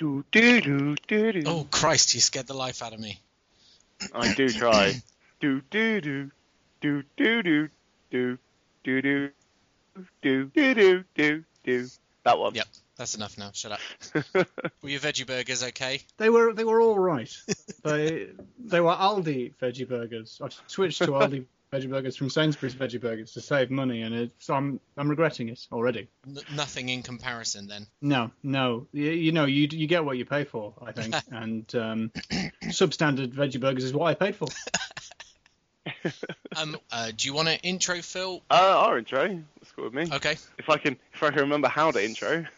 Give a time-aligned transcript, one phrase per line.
[0.00, 1.42] Do do do do do.
[1.44, 2.14] Oh Christ!
[2.14, 3.20] You scared the life out of me.
[4.14, 4.94] I do try.
[5.40, 6.30] do do do
[6.80, 7.68] do do do
[8.10, 8.38] do
[8.80, 9.30] do do
[10.22, 11.88] do do do do do.
[12.24, 12.54] That one.
[12.54, 12.66] Yep.
[12.96, 13.50] That's enough now.
[13.52, 13.80] Shut up.
[14.82, 16.00] Were your veggie burgers okay?
[16.16, 17.30] They were they were all right.
[17.84, 18.28] they
[18.58, 20.40] they were Aldi veggie burgers.
[20.42, 24.50] I've switched to Aldi veggie burgers from Sainsbury's veggie burgers to save money, and it's,
[24.50, 26.08] I'm I'm regretting it already.
[26.26, 27.86] N- nothing in comparison then.
[28.00, 31.74] No, no, you, you know you you get what you pay for, I think, and
[31.74, 32.12] um,
[32.64, 34.48] substandard veggie burgers is what I paid for.
[36.56, 38.42] Um, uh, do you want an intro, Phil?
[38.50, 39.42] Uh, our intro.
[39.58, 40.08] That's cool with me.
[40.12, 40.36] Okay.
[40.58, 42.46] If I can, if I can remember how to intro.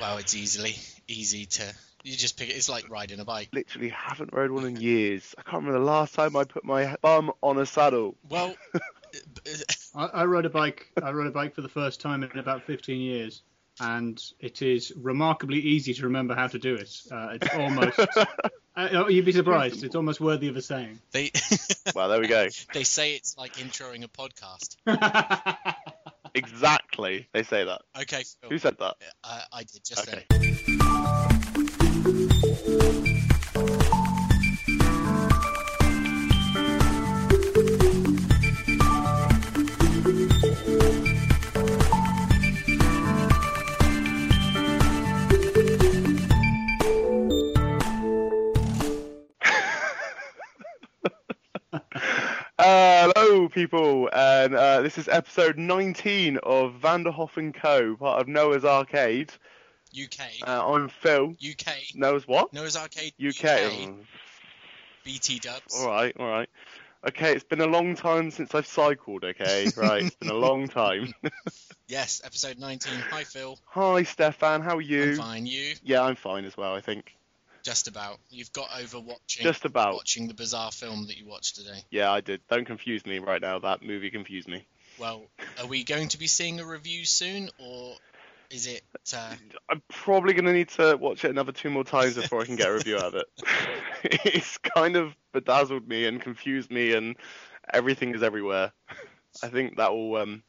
[0.00, 0.76] Well, it's easily
[1.08, 1.74] easy to.
[2.08, 2.52] You just pick it.
[2.52, 3.50] It's like riding a bike.
[3.52, 5.34] Literally haven't rode one in years.
[5.36, 8.16] I can't remember the last time I put my bum on a saddle.
[8.30, 8.54] Well,
[9.94, 10.90] I, I rode a bike.
[11.02, 13.42] I rode a bike for the first time in about 15 years,
[13.78, 16.90] and it is remarkably easy to remember how to do it.
[17.12, 17.98] Uh, it's almost.
[18.76, 19.84] uh, you'd be surprised.
[19.84, 21.00] It's almost worthy of a saying.
[21.12, 21.30] they
[21.94, 22.48] Well, there we go.
[22.72, 24.76] they say it's like introing a podcast.
[26.34, 27.28] Exactly.
[27.32, 27.82] They say that.
[28.00, 28.50] Okay, Phil.
[28.50, 28.94] Who said that?
[29.22, 31.34] Uh, I did just Okay.
[53.48, 59.32] People, and uh, this is episode 19 of Vanderhoff and Co., part of Noah's Arcade.
[59.98, 60.46] UK.
[60.46, 61.34] Uh, I'm Phil.
[61.42, 61.74] UK.
[61.94, 62.52] Noah's what?
[62.52, 63.14] Noah's Arcade.
[63.20, 63.90] UK.
[65.04, 65.80] BT dubs.
[65.80, 66.48] All right, all right.
[67.06, 69.24] Okay, it's been a long time since I've cycled.
[69.24, 71.12] Okay, right, it's been a long time.
[71.88, 72.92] Yes, episode 19.
[73.10, 73.58] Hi, Phil.
[73.64, 74.60] Hi, Stefan.
[74.60, 75.12] How are you?
[75.12, 75.46] I'm fine.
[75.46, 75.72] You?
[75.82, 76.74] Yeah, I'm fine as well.
[76.74, 77.14] I think.
[77.62, 78.18] Just about.
[78.30, 79.94] You've got over watching Just about.
[79.94, 81.84] watching the bizarre film that you watched today.
[81.90, 82.40] Yeah, I did.
[82.48, 83.58] Don't confuse me right now.
[83.58, 84.66] That movie confused me.
[84.98, 85.22] Well,
[85.60, 87.94] are we going to be seeing a review soon, or
[88.50, 88.82] is it?
[89.14, 89.34] Uh,
[89.70, 92.56] I'm probably going to need to watch it another two more times before I can
[92.56, 93.26] get a review out of it.
[94.24, 97.16] it's kind of bedazzled me and confused me, and
[97.72, 98.72] everything is everywhere.
[99.42, 100.42] I think that will, um,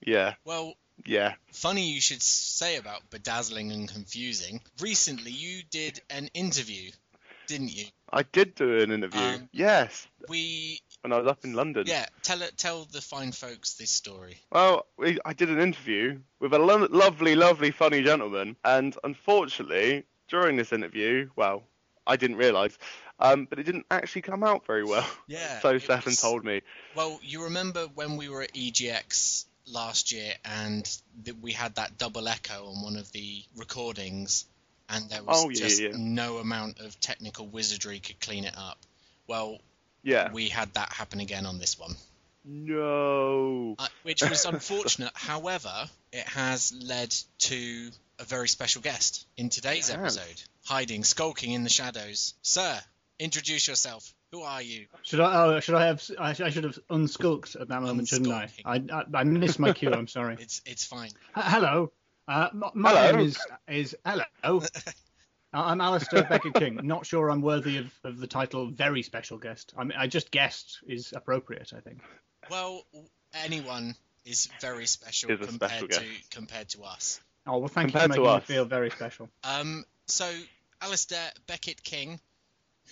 [0.00, 1.34] yeah, well, yeah.
[1.52, 4.60] funny you should say about bedazzling and confusing.
[4.80, 6.90] Recently, you did an interview,
[7.46, 7.86] didn't you?
[8.10, 9.20] I did do an interview.
[9.20, 11.84] Um, yes, We when I was up in London.
[11.86, 12.06] yeah.
[12.22, 12.56] Tell it.
[12.56, 14.38] Tell the fine folks this story.
[14.50, 20.04] Well, we, I did an interview with a lo- lovely, lovely, funny gentleman, and unfortunately,
[20.28, 21.62] during this interview, well,
[22.06, 22.76] I didn't realise,
[23.20, 25.06] um, but it didn't actually come out very well.
[25.26, 25.58] Yeah.
[25.60, 26.62] so Stefan told me.
[26.94, 30.84] Well, you remember when we were at EGX last year and
[31.24, 34.44] th- we had that double echo on one of the recordings,
[34.88, 35.90] and there was Oh, yeah, just yeah.
[35.96, 38.78] no amount of technical wizardry could clean it up.
[39.26, 39.58] Well,
[40.02, 40.32] Yeah.
[40.32, 41.96] we had that happen again on this one,
[42.44, 43.74] No.
[43.78, 45.12] uh, which was unfortunate.
[45.14, 50.16] However, it has led to a very special guest in today's has.
[50.16, 52.34] episode, hiding, skulking in the shadows.
[52.42, 52.80] Sir,
[53.18, 54.12] introduce yourself.
[54.32, 54.86] Who are you?
[55.02, 55.44] Should I?
[55.44, 56.02] Oh, should I have?
[56.18, 58.48] I, I should have unskulked at that moment, shouldn't I?
[58.64, 59.04] I, I?
[59.14, 59.90] I missed my cue.
[59.92, 60.36] I'm sorry.
[60.40, 61.10] It's it's fine.
[61.36, 61.92] H- hello.
[62.26, 63.12] Uh, m- my Hello.
[63.16, 64.24] name is is hello.
[64.44, 64.60] Uh,
[65.54, 66.80] I'm Alasdair Beckett-King.
[66.82, 69.72] Not sure I'm worthy of, of the title very special guest.
[69.78, 71.72] I mean, I just guessed is appropriate.
[71.74, 72.02] I think.
[72.50, 72.82] Well,
[73.32, 73.94] anyone
[74.26, 76.30] is very special Is compared special to guest.
[76.30, 77.18] compared to us.
[77.46, 78.48] Oh well, thank Compared you to for making us.
[78.50, 79.30] me feel very special.
[79.42, 80.30] Um, so,
[80.82, 82.20] Alistair Beckett King,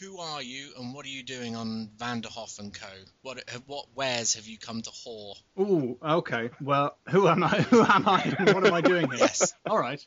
[0.01, 2.87] who are you and what are you doing on Vanderhoff and Co?
[3.23, 5.35] What what wares have you come to whore?
[5.59, 6.51] Ooh, okay.
[6.61, 7.49] Well, who am I?
[7.71, 8.35] Who am I?
[8.39, 9.21] And what am I doing here?
[9.21, 9.55] Yes.
[9.69, 10.05] All right.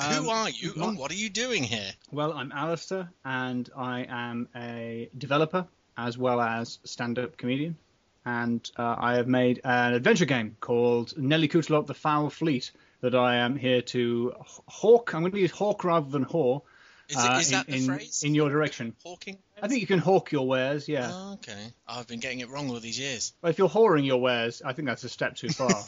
[0.00, 1.90] who Um, are you and what are you doing here?
[2.10, 5.66] Well, I'm Alasdair, and I am a developer
[5.98, 7.76] as well as stand-up comedian.
[8.24, 12.70] And uh, I have made an adventure game called Nelly Cootalot: The Fowl Fleet
[13.00, 14.32] that I am here to
[14.66, 15.14] hawk.
[15.14, 16.62] I'm going to use hawk rather than whore.
[17.08, 18.22] Is, uh, that in, the in, phrase?
[18.24, 18.94] in your direction?
[19.04, 19.38] Hawking?
[19.62, 20.88] I think you can hawk your wares.
[20.88, 21.10] Yeah.
[21.12, 21.72] Oh, okay.
[21.86, 23.32] I've been getting it wrong all these years.
[23.40, 25.70] But if you're whoring your wares, I think that's a step too far.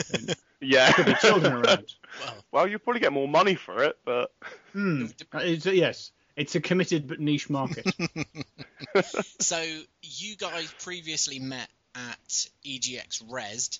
[0.60, 0.90] Yeah.
[0.90, 1.84] There are children around.
[2.20, 4.32] Well, Well, you'll probably get more money for it, but
[4.72, 5.06] Hmm.
[5.32, 7.87] Uh, It's, yes, it's a committed but niche market.
[9.40, 9.64] so
[10.02, 13.78] you guys previously met at EGX Rezzed,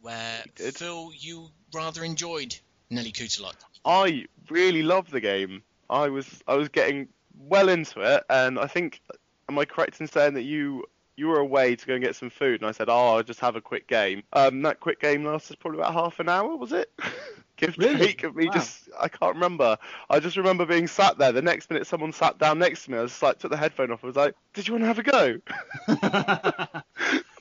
[0.00, 2.56] where Phil, you rather enjoyed
[2.90, 3.54] Nelly Cootalot.
[3.84, 5.62] I really love the game.
[5.90, 7.08] I was I was getting
[7.38, 9.00] well into it, and I think
[9.48, 10.84] am I correct in saying that you
[11.16, 13.40] you were away to go and get some food, and I said, "Oh, I'll just
[13.40, 16.72] have a quick game." Um, that quick game lasted probably about half an hour, was
[16.72, 16.90] it?
[17.56, 17.98] Give Really?
[17.98, 18.52] take of me Wow.
[18.52, 19.78] just, I can't remember.
[20.10, 21.30] I just remember being sat there.
[21.30, 22.98] The next minute, someone sat down next to me.
[22.98, 24.02] I was just like, took the headphone off.
[24.02, 25.38] I was like, "Did you want to have a go?"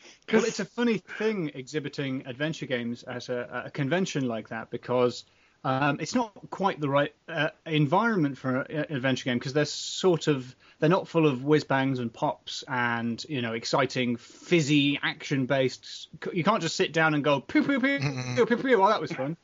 [0.31, 5.25] well, it's a funny thing exhibiting adventure games at a, a convention like that because
[5.63, 10.27] um, it's not quite the right uh, environment for an adventure game because they're sort
[10.27, 15.45] of they're not full of whiz bangs and pops and you know exciting fizzy action
[15.45, 16.09] based.
[16.33, 17.99] You can't just sit down and go pew pew pew
[18.35, 18.83] pew pew pew.
[18.83, 19.37] Oh, that was fun.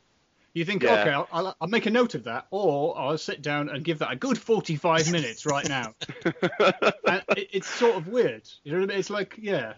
[0.51, 1.01] You think, Yeah.
[1.01, 3.99] okay, I'll, I'll, I'll make a note of that, or I'll sit down and give
[3.99, 5.93] that a good 45 minutes right now.
[6.25, 8.49] and it, it's sort of weird.
[8.63, 8.99] You know what I mean?
[8.99, 9.73] It's like, yeah,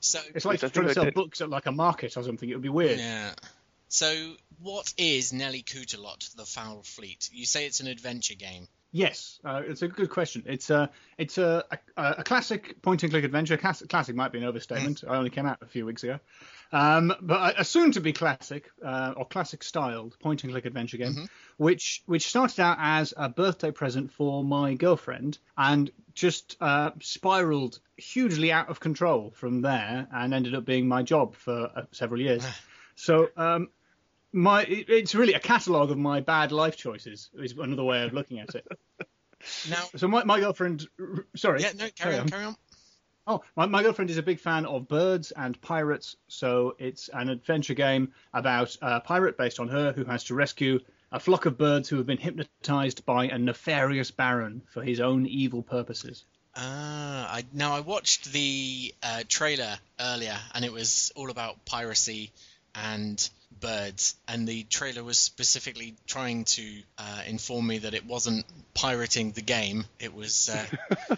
[0.00, 2.48] So it's like trying to sell books at like a market or something.
[2.48, 2.98] It would be weird.
[2.98, 3.32] yeah.
[3.90, 7.28] So what is Nelly Cootalot, the Fowl Fleet?
[7.32, 8.68] You say it's an adventure game.
[8.92, 10.44] Yes, uh, it's a good question.
[10.46, 11.64] It's a it's a,
[11.96, 13.56] a, a classic point and click adventure.
[13.56, 15.02] Classic, classic might be an overstatement.
[15.08, 16.20] I only came out a few weeks ago,
[16.72, 20.66] um, but a, a soon to be classic uh, or classic styled point and click
[20.66, 26.56] adventure game, which which started out as a birthday present for my girlfriend and just
[26.60, 31.70] uh, spiraled hugely out of control from there and ended up being my job for
[31.74, 32.46] uh, several years.
[32.94, 33.28] so.
[33.36, 33.68] Um,
[34.32, 38.38] my it's really a catalogue of my bad life choices is another way of looking
[38.40, 38.66] at it.
[39.70, 40.86] Now, So my, my girlfriend,
[41.34, 41.62] sorry.
[41.62, 42.56] yeah, no, carry on, carry on.
[43.26, 47.28] Oh, my, my girlfriend is a big fan of birds and pirates, so it's an
[47.30, 50.80] adventure game about a pirate based on her who has to rescue
[51.12, 55.26] a flock of birds who have been hypnotized by a nefarious baron for his own
[55.26, 56.24] evil purposes.
[56.54, 62.30] Ah, I now I watched the uh, trailer earlier, and it was all about piracy
[62.74, 63.30] and
[63.60, 66.62] birds, and the trailer was specifically trying to
[66.98, 68.44] uh, inform me that it wasn't
[68.74, 70.66] pirating the game; it was uh,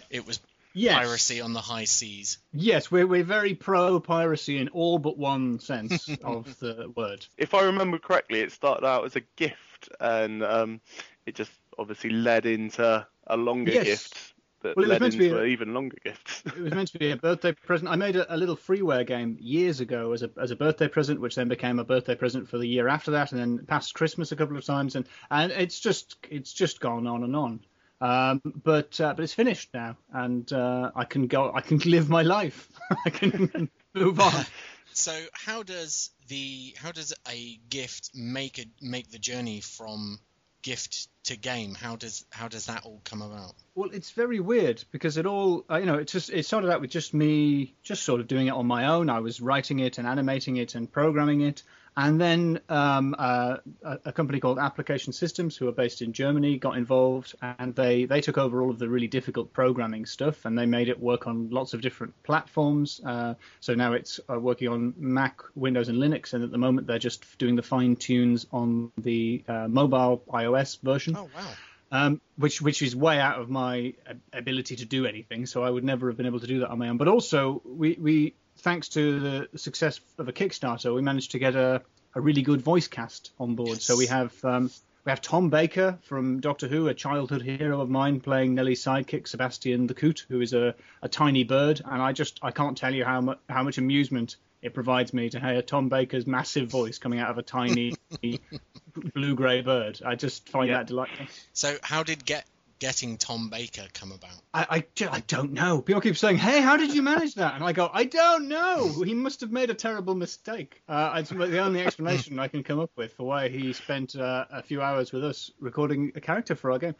[0.09, 0.39] it was
[0.75, 2.39] Yes, piracy on the high seas.
[2.51, 7.25] yes, we're we're very pro piracy in all but one sense of the word.
[7.37, 10.81] if I remember correctly, it started out as a gift, and um,
[11.27, 13.83] it just obviously led into a longer Yes.
[13.83, 14.32] gift
[14.63, 16.43] that Well, it was led meant to be into a- an even longer gift.
[16.45, 17.89] it was meant to be a birthday present.
[17.89, 21.21] I made a, a little freeware game years ago as a as a birthday present,
[21.21, 24.31] which then became a birthday present for the year after that, and then past Christmas
[24.31, 27.59] a couple of times, and and it's just it's just gone on and on.
[28.01, 31.51] Um, but uh, but it's finished now, and uh, I can go.
[31.53, 32.67] I can live my life.
[33.05, 34.45] I can move on.
[34.91, 40.19] So how does the how does a gift make a make the journey from
[40.63, 41.75] gift to game?
[41.75, 43.53] How does how does that all come about?
[43.75, 46.81] Well, it's very weird because it all, uh, you know, it just it started out
[46.81, 49.09] with just me, just sort of doing it on my own.
[49.09, 51.61] I was writing it and animating it and programming it,
[51.95, 56.57] and then um, uh, a, a company called Application Systems, who are based in Germany,
[56.57, 60.57] got involved, and they they took over all of the really difficult programming stuff, and
[60.57, 63.01] they made it work on lots of different platforms.
[63.05, 66.87] Uh, so now it's uh, working on Mac, Windows, and Linux, and at the moment
[66.87, 71.47] they're just doing the fine tunes on the uh, mobile iOS version Oh wow!
[71.93, 73.93] um, which which is way out of my
[74.33, 75.45] ability to do anything.
[75.45, 76.97] So I would never have been able to do that on my own.
[76.97, 81.55] But also, we, we thanks to the success of a Kickstarter, we managed to get
[81.55, 81.81] a,
[82.15, 83.81] a really good voice cast on board.
[83.81, 84.69] So we have um,
[85.05, 89.27] we have Tom Baker from Doctor Who, a childhood hero of mine, playing Nelly's sidekick
[89.27, 91.81] Sebastian the Coot, who is a, a tiny bird.
[91.83, 95.29] And I just I can't tell you how much how much amusement it provides me
[95.29, 97.95] to hear Tom Baker's massive voice coming out of a tiny
[99.13, 99.99] blue grey bird.
[100.05, 100.77] I just find Yeah.
[100.77, 101.25] that delightful.
[101.51, 102.45] So how did get
[102.83, 104.41] getting Tom Baker come about?
[104.53, 105.81] I, I, I don't know.
[105.81, 109.01] People keep saying, "Hey, how did you manage that?" And I go, "I don't know.
[109.03, 112.81] He must have made a terrible mistake." Uh, it's the only explanation I can come
[112.81, 116.55] up with for why he spent uh, a few hours with us recording a character
[116.55, 116.95] for our game.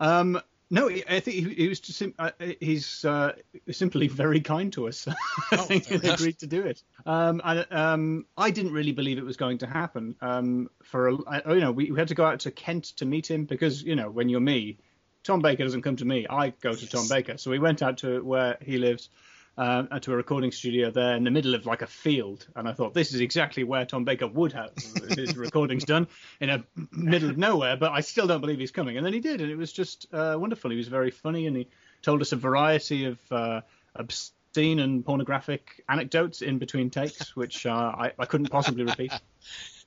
[0.00, 0.40] Um,
[0.70, 3.32] no, I think he, he was just sim- uh, he's uh,
[3.70, 5.06] simply very kind to us.
[5.52, 6.82] I Oh, think he agreed to do it.
[7.06, 10.16] Um, and um, I didn't really believe it was going to happen.
[10.20, 13.06] Um, for a, I, you know, we, we had to go out to Kent to
[13.06, 14.78] meet him because you know when you're me,
[15.24, 16.26] Tom Baker doesn't come to me.
[16.28, 17.36] I go to Tom Baker.
[17.38, 19.10] So we went out to where he lives,
[19.58, 22.46] um, to a recording studio there in the middle of like a field.
[22.54, 24.70] And I thought this is exactly where Tom Baker would have
[25.10, 26.06] his recordings done
[26.40, 27.76] in a middle of nowhere.
[27.76, 28.96] But I still don't believe he's coming.
[28.96, 30.70] And then he did, and it was just uh, wonderful.
[30.70, 31.68] He was very funny, and he
[32.02, 33.60] told us a variety of uh,
[33.96, 39.12] obscene and pornographic anecdotes in between takes, which uh, I, I couldn't possibly repeat.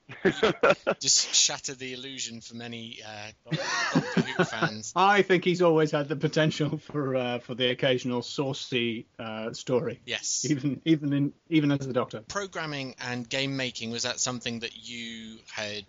[1.00, 4.94] Just shatter the illusion for many uh, Doctor Who fans.
[4.96, 10.01] I think he's always had the potential for uh, for the occasional saucy uh, story.
[10.06, 10.46] Yes.
[10.50, 12.22] even even in even as the doctor.
[12.22, 15.86] Programming and game making was that something that you had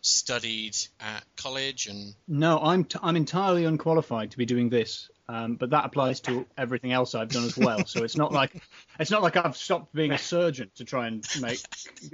[0.00, 5.56] studied at college and No, I'm t- I'm entirely unqualified to be doing this, um,
[5.56, 7.84] but that applies to everything else I've done as well.
[7.86, 8.62] So it's not like
[9.00, 11.60] it's not like I've stopped being a surgeon to try and make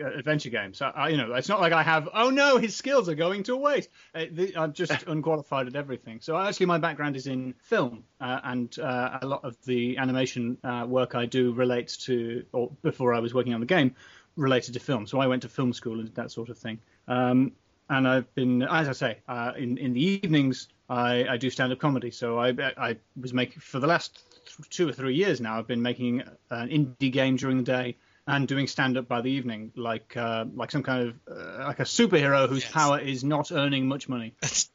[0.01, 0.81] uh, adventure games.
[0.81, 2.09] I, I, you know, it's not like I have.
[2.15, 3.91] Oh no, his skills are going to waste.
[4.15, 4.27] Uh,
[4.57, 6.21] I'm just unqualified at everything.
[6.21, 10.59] So actually, my background is in film, uh, and uh, a lot of the animation
[10.63, 13.95] uh, work I do relates to, or before I was working on the game,
[14.37, 15.07] related to film.
[15.07, 16.79] So I went to film school and that sort of thing.
[17.09, 17.53] Um,
[17.91, 21.73] and I've been, as I say, uh, in in the evenings I, I do stand
[21.73, 22.11] up comedy.
[22.11, 24.23] So I I was making for the last
[24.71, 25.59] two or three years now.
[25.59, 27.97] I've been making an indie game during the day
[28.27, 31.81] and doing stand up by the evening, like uh, like some kind of uh, like
[31.81, 32.73] a superhero whose Yes.
[32.73, 34.35] power is not earning much money.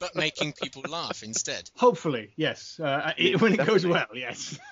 [0.00, 1.70] but making people laugh instead.
[1.76, 4.58] Hopefully, yes, uh, it, when it goes well, yes.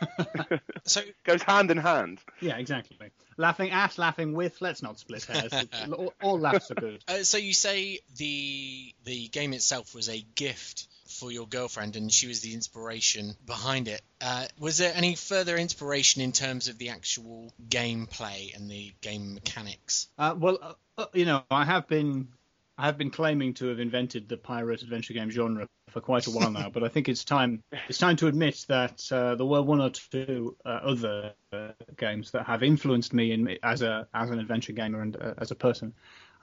[0.85, 2.21] So Goes hand in hand.
[2.40, 2.99] yeah, exactly.
[3.38, 4.61] Laughing at, laughing with.
[4.61, 5.52] Let's not split hairs.
[5.90, 7.02] all, all laughs are good.
[7.09, 12.12] uh, so you say the the game itself was a gift for your girlfriend and
[12.12, 14.02] she was the inspiration behind it.
[14.21, 19.35] Uh, was there any further inspiration in terms of the actual gameplay and the game
[19.35, 20.09] mechanics?
[20.18, 22.28] Uh, well, uh, uh, you know, I have been
[22.76, 26.30] I have been claiming to have invented the pirate adventure game genre for quite a
[26.30, 29.62] while now, but I think it's time it's time to admit that uh, there were
[29.62, 34.30] one or two uh, other uh, games that have influenced me in as a as
[34.30, 35.94] an adventure gamer and uh, as a person.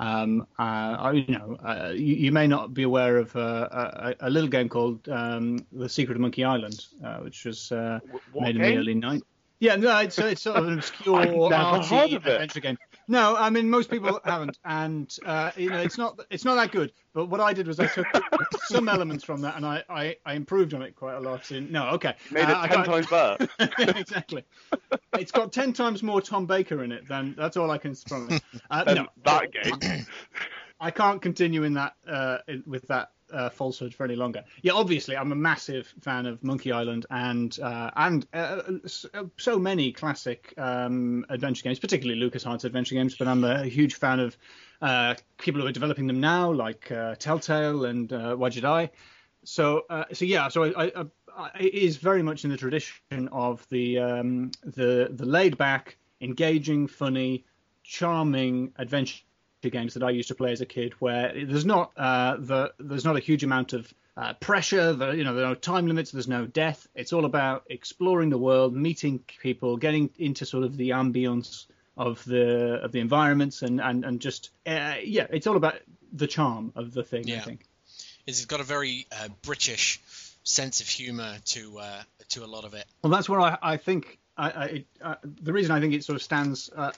[0.01, 4.29] Um, uh, you know, uh, you, you may not be aware of uh, a, a
[4.31, 7.99] little game called um, The Secret of Monkey Island, uh, which was uh,
[8.33, 9.21] made in the early 90s.
[9.59, 12.31] Yeah, no, it's, it's sort of an obscure I've arty heard of it.
[12.31, 12.77] adventure game.
[13.11, 16.71] No, I mean most people haven't, and uh, you know it's not it's not that
[16.71, 16.93] good.
[17.13, 18.07] But what I did was I took
[18.67, 21.51] some elements from that and I, I, I improved on it quite a lot.
[21.51, 23.47] In no, okay, Made Uh, it I ten can't- times better.
[23.99, 24.45] exactly.
[25.19, 28.39] It's got ten times more Tom Baker in it than that's all I can promise.
[28.69, 30.05] Uh, no, that game.
[30.79, 34.43] I can't continue in that uh, in- with that uh, falsehood for any longer.
[34.61, 38.61] Yeah, obviously, I'm a massive fan of Monkey Island and uh, and uh,
[39.13, 43.15] uh, so many classic um, adventure games, particularly LucasArts adventure games.
[43.15, 44.37] But I'm a huge fan of
[44.81, 48.89] uh, people who are developing them now, like uh, Telltale and uh, Wadjet Eye.
[49.43, 53.27] So, uh, so yeah, so I, I, I, it is very much in the tradition
[53.31, 57.45] of the um, the the laid back, engaging, funny,
[57.83, 59.23] charming adventure
[59.69, 63.05] games that I used to play as a kid, where there's not uh, the there's
[63.05, 64.93] not a huge amount of uh, pressure.
[64.93, 66.11] The, you know, there are no time limits.
[66.11, 66.87] There's no death.
[66.95, 71.65] It's all about exploring the world, meeting people, getting into sort of the ambience
[71.97, 75.75] of the of the environments, and and and just uh, yeah, it's all about
[76.13, 77.25] the charm of the thing.
[77.29, 77.41] I Yeah.
[77.41, 77.65] think.
[78.27, 79.99] It's got a very uh, British
[80.43, 82.85] sense of humour to uh, to a lot of it.
[83.03, 86.03] Well, that's where I, I think I, I, it, uh, the reason I think it
[86.03, 86.91] sort of stands uh,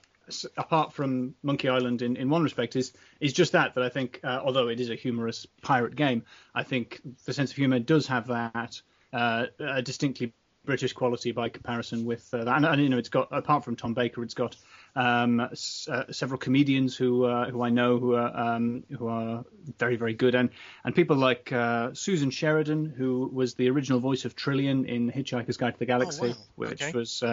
[0.57, 4.19] apart from Monkey Island in, in one respect is is just that that I think
[4.23, 6.23] uh, although it is a humorous pirate game,
[6.55, 10.33] I think the sense of humour does have that uh, a distinctly
[10.65, 12.55] British quality by comparison with uh, that.
[12.55, 14.55] And, and you know, it's got apart from Tom Baker, it's got
[14.95, 19.43] um, s- uh, several comedians who uh, who I know who are um, who are
[19.77, 20.49] very very good, and
[20.85, 25.57] and people like uh, Susan Sheridan, who was the original voice of Trillian in Hitchhiker's
[25.57, 26.35] Guide to the Galaxy, wow.
[26.55, 26.91] which Okay.
[26.93, 27.23] was.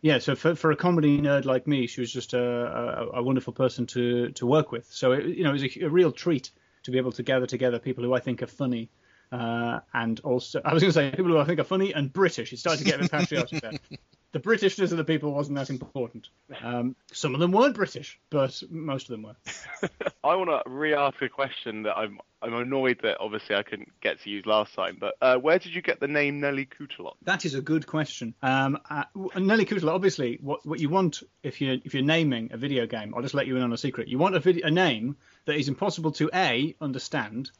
[0.00, 3.22] Yeah, so for, for a comedy nerd like me, she was just a, a, a
[3.22, 4.86] wonderful person to, to work with.
[4.92, 6.50] So it, you know, it was a, a real treat
[6.84, 8.90] to be able to gather together people who I think are funny,
[9.32, 12.12] uh, and also I was going to say people who I think are funny and
[12.12, 12.52] British.
[12.52, 13.72] It started to get a bit patriotic there.
[14.32, 16.28] The Britishness of the people wasn't that important.
[16.62, 19.36] Um, some of them weren't British, but most of them were.
[20.22, 24.20] I want to re-ask a question that I'm I'm annoyed that obviously I couldn't get
[24.22, 24.96] to use last time.
[25.00, 27.14] But uh, where did you get the name Nelly Cootalot?
[27.22, 28.34] That is a good question.
[28.42, 29.04] Um, uh,
[29.36, 33.14] Nelly Cootalot, obviously, what, what you want if you if you're naming a video game,
[33.14, 34.08] I'll just let you in on a secret.
[34.08, 35.16] You want a video, a name
[35.46, 37.50] that is impossible to a understand,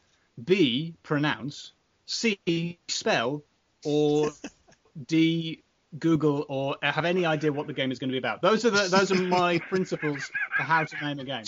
[0.43, 1.73] b pronounce,
[2.07, 3.43] c spell,
[3.85, 4.31] or
[5.07, 5.63] d
[5.99, 8.43] Google or have any idea what the game is going to be about.
[8.43, 11.45] Those are the those are my principles for how to name a game.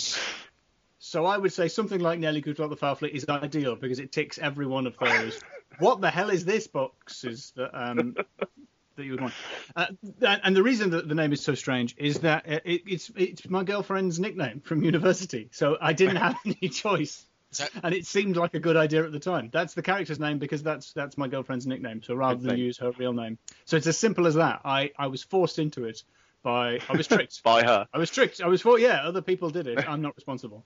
[1.03, 4.11] So I would say something like Nelly Cootalot the Fowl Fleet is ideal because it
[4.11, 5.41] ticks every one of those.
[5.79, 8.15] what the hell is this boxes that um,
[8.95, 9.33] that you would want?
[9.75, 9.87] Uh,
[10.21, 13.63] and the reason that the name is so strange is that it, it's it's my
[13.63, 17.25] girlfriend's nickname from university, so I didn't have any choice.
[17.49, 19.49] So And it seemed like a good idea at the time.
[19.51, 22.03] That's the character's name because that's that's my girlfriend's nickname.
[22.03, 24.61] So rather than use her real name, so it's as simple as that.
[24.63, 26.03] I, I was forced into it
[26.43, 27.43] by I was tricked.
[27.43, 27.87] By her.
[27.93, 28.41] I was tricked.
[28.41, 29.01] I was for yeah.
[29.03, 29.87] Other people did it.
[29.87, 30.65] I'm not responsible.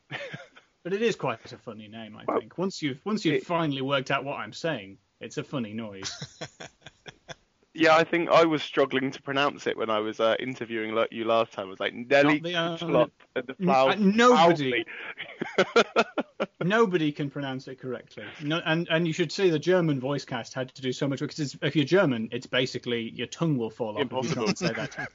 [0.83, 2.57] But it is quite a funny name, I Well, think.
[2.57, 6.11] Once you've once you've it- finally worked out what I'm saying, it's a funny noise.
[7.77, 11.25] Yeah, I think I was struggling to pronounce it when I was uh, interviewing you
[11.25, 11.67] last time.
[11.67, 13.89] I was like Nelly Not the, uh, Kuchlop and the flower.
[13.89, 14.85] uh, nobody,
[16.63, 18.23] nobody can pronounce it correctly.
[18.41, 21.19] No, and and you should see the German voice cast had to do so much
[21.19, 24.31] because if you're German, it's basically your tongue will fall off Impossible.
[24.31, 25.09] if you can't say that.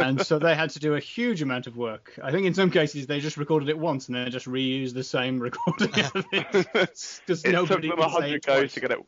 [0.00, 2.18] And so they had to do a huge amount of work.
[2.22, 5.04] I think in some cases they just recorded it once and then just reused the
[5.04, 8.72] same recording of it because it took nobody them can a say hundred it goes
[8.74, 8.98] to get it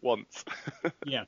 [0.00, 0.44] once.
[1.04, 1.24] Yeah.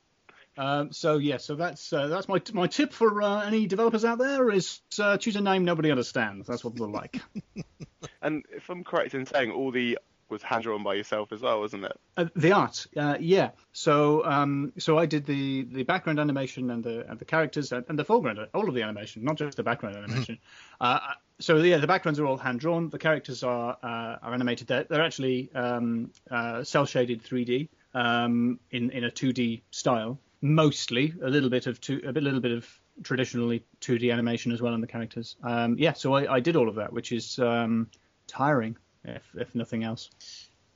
[0.57, 4.17] Um, so yeah, so that's uh, that's my my tip for uh, any developers out
[4.17, 6.47] there is uh, choose a name nobody understands.
[6.47, 7.21] That's what they're like.
[8.21, 9.97] and if I'm correct in saying, all the
[10.29, 11.99] was hand drawn by yourself as well, wasn't it?
[12.17, 13.51] Uh, the art, uh, yeah.
[13.73, 17.85] So, um, so I did the, the background animation and the and the characters and,
[17.89, 20.39] and the foreground, all of the animation, not just the background animation.
[20.81, 20.99] uh,
[21.39, 22.89] so yeah, the backgrounds are all hand drawn.
[22.89, 24.67] The characters are uh, are animated.
[24.67, 30.19] They're, they're actually um, uh, cell shaded 3D um, in in a 2D style.
[30.41, 32.65] Mostly a little bit of two, a bit, little bit of
[33.03, 35.35] traditionally 2D animation as well in the characters.
[35.43, 37.89] Um, yeah, so I, I did all of that, which is um,
[38.27, 38.77] tiring,
[39.09, 40.09] if if nothing else.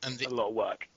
[0.03, 0.87] And A lot of work.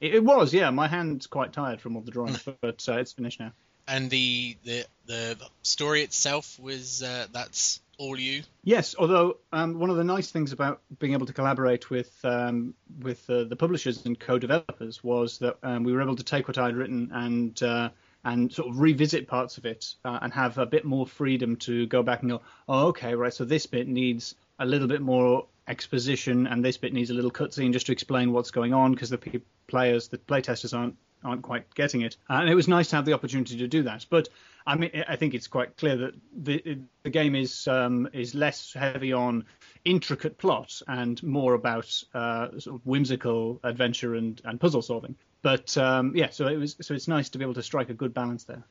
[0.00, 0.70] It, it was, yeah.
[0.70, 3.52] My hand's quite tired from all the drawings, but, but uh, it's finished now.
[3.88, 8.42] and the the the story itself was uh, that's all you.
[8.62, 12.74] Yes, although um, one of the nice things about being able to collaborate with um,
[13.00, 16.58] with uh, the publishers and co-developers was that um, we were able to take what
[16.58, 17.88] I'd written and uh,
[18.24, 21.86] and sort of revisit parts of it uh, and have a bit more freedom to
[21.86, 23.32] go back and go, oh, okay, right.
[23.32, 27.30] So this bit needs a little bit more exposition, and this bit needs a little
[27.30, 31.42] cutscene just to explain what's going on because the pe- players, the playtesters aren't aren't
[31.42, 32.16] quite getting it.
[32.28, 34.06] Uh, and it was nice to have the opportunity to do that.
[34.08, 34.28] But
[34.66, 38.72] I mean, I think it's quite clear that the the game is um, is less
[38.72, 39.44] heavy on
[39.84, 45.16] intricate plot and more about uh, sort of whimsical adventure and, and puzzle solving.
[45.42, 47.94] But um, yeah, so it was so it's nice to be able to strike a
[47.94, 48.64] good balance there.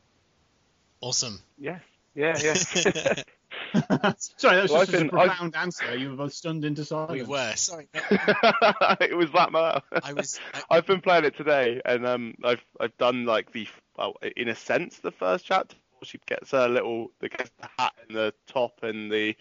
[1.02, 1.42] Awesome.
[1.58, 1.82] Yes.
[2.16, 2.54] Yeah, yeah.
[4.18, 5.98] Sorry, that was Well, just I've a been- I've- profound answer.
[5.98, 7.12] You were both stunned into silence.
[7.12, 7.54] we were.
[7.56, 8.02] Sorry, no,
[9.02, 9.84] it was that much.
[10.04, 10.40] I was.
[10.54, 13.68] I, I've been playing it today, and um, I've I've done like the
[13.98, 15.76] well, in a sense, the first chapter.
[16.04, 19.36] She gets her little, the, gets the hat and the top and the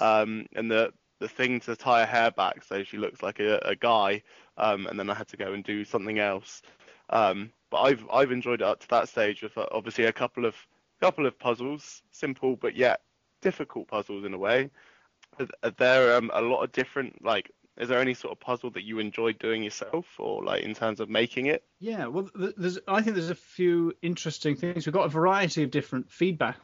[0.00, 3.58] um and the the thing to tie her hair back, so she looks like a,
[3.64, 4.22] a guy.
[4.58, 6.62] Um, and then I had to go and do something else.
[7.10, 10.44] Um, but I've I've enjoyed it up to that stage with uh, obviously a couple
[10.46, 10.54] of
[11.00, 13.00] couple of puzzles, simple but yet
[13.42, 14.70] difficult puzzles in a way.
[15.38, 17.50] Are, are there um, a lot of different like?
[17.78, 20.98] Is there any sort of puzzle that you enjoyed doing yourself, or like in terms
[20.98, 21.62] of making it?
[21.78, 24.86] Yeah, well, there's I think there's a few interesting things.
[24.86, 26.56] We've got a variety of different feedback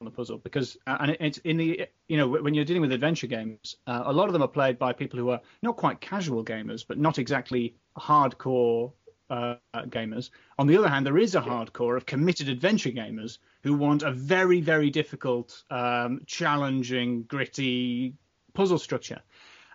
[0.00, 2.92] on the puzzle because, uh, and it's in the you know when you're dealing with
[2.92, 6.00] adventure games, uh, a lot of them are played by people who are not quite
[6.00, 8.92] casual gamers, but not exactly hardcore
[9.30, 10.30] uh, gamers.
[10.58, 14.12] On the other hand, there is a hardcore of committed adventure gamers who want a
[14.12, 18.14] very very difficult, um, challenging, gritty
[18.54, 19.20] puzzle structure.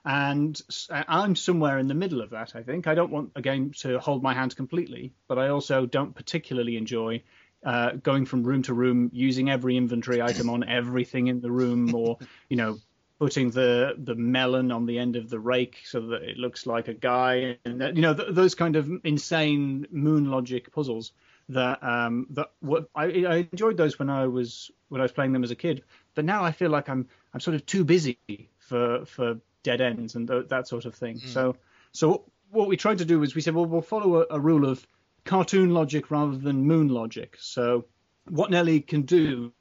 [0.05, 2.87] And I'm somewhere in the middle of that, I think.
[2.87, 6.75] I don't want a game to hold my hand completely, but I also don't particularly
[6.75, 7.23] enjoy
[7.63, 11.95] uh, going from room to room, using every inventory item on everything in the room,
[11.95, 12.17] or,
[12.49, 12.79] you know,
[13.23, 16.89] putting the, the melon on the end of the rake so that it looks like
[16.89, 17.57] a guy.
[17.63, 21.13] And, that, you know, th- those kind of insane moon logic puzzles
[21.49, 25.33] that um that what I, I enjoyed those when I was when I was playing
[25.33, 25.83] them as a kid
[26.15, 28.17] but now I feel like I'm I'm sort of too busy
[28.59, 31.57] for for dead ends and th- that sort of thing so
[31.91, 34.65] so what we tried to do was we said well we'll follow a, a rule
[34.65, 34.87] of
[35.25, 37.83] cartoon logic rather than moon logic so
[38.29, 39.51] what Nelly can do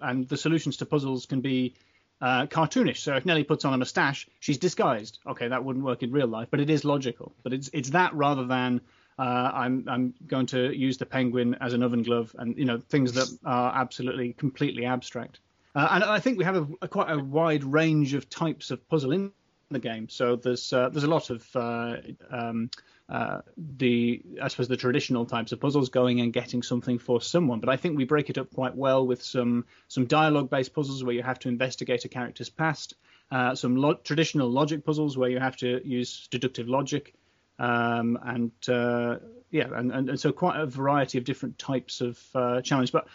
[0.00, 1.74] and the solutions to puzzles can be
[2.22, 2.98] uh, cartoonish.
[2.98, 5.18] So if Nelly puts on a moustache, she's disguised.
[5.26, 7.34] Okay, that wouldn't work in real life, but it is logical.
[7.42, 8.80] But it's it's that rather than
[9.18, 12.78] uh, I'm I'm going to use the penguin as an oven glove, and you know
[12.78, 15.40] things that are absolutely completely abstract.
[15.74, 18.88] Uh, and I think we have a, a quite a wide range of types of
[18.88, 19.12] puzzle
[19.72, 20.08] the game.
[20.08, 21.96] So there's uh, there's a lot of uh,
[22.30, 22.70] um,
[23.08, 27.60] uh, the I suppose the traditional types of puzzles, going and getting something for someone.
[27.60, 31.04] But I think we break it up quite well with some some dialogue based puzzles
[31.04, 32.94] where you have to investigate a character's past,
[33.30, 37.14] uh, some lo- traditional logic puzzles where you have to use deductive logic,
[37.58, 39.16] um, and uh,
[39.50, 42.92] yeah, and, and, and so quite a variety of different types of uh, challenge.
[42.92, 43.08] But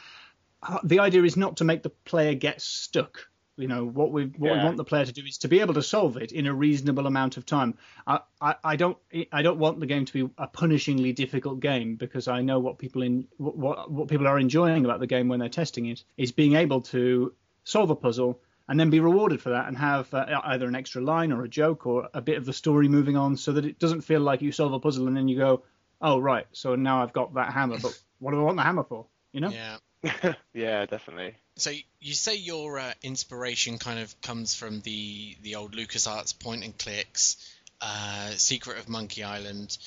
[0.84, 3.28] the idea is not to make the player get stuck.
[3.58, 5.74] You know what we what we want the player to do is to be able
[5.74, 7.76] to solve it in a reasonable amount of time.
[8.06, 8.98] I, I, I don't
[9.32, 12.78] I don't want the game to be a punishingly difficult game because I know what
[12.78, 16.32] people in what what people are enjoying about the game when they're testing it is
[16.32, 18.40] being able to solve a puzzle
[18.70, 21.50] and then be rewarded for that and have uh, either an extra line or a
[21.50, 24.42] joke or a bit of the story moving on so that it doesn't feel like
[24.42, 25.64] you solve a puzzle and then you go
[26.02, 28.84] oh right so now I've got that hammer but what do I want the hammer
[28.84, 29.78] for you know yeah.
[30.54, 31.36] yeah, definitely.
[31.58, 36.64] So you say your uh, inspiration kind of comes from the the old LucasArts point
[36.64, 37.38] and clicks,
[37.82, 39.78] uh, Secret of Monkey Island.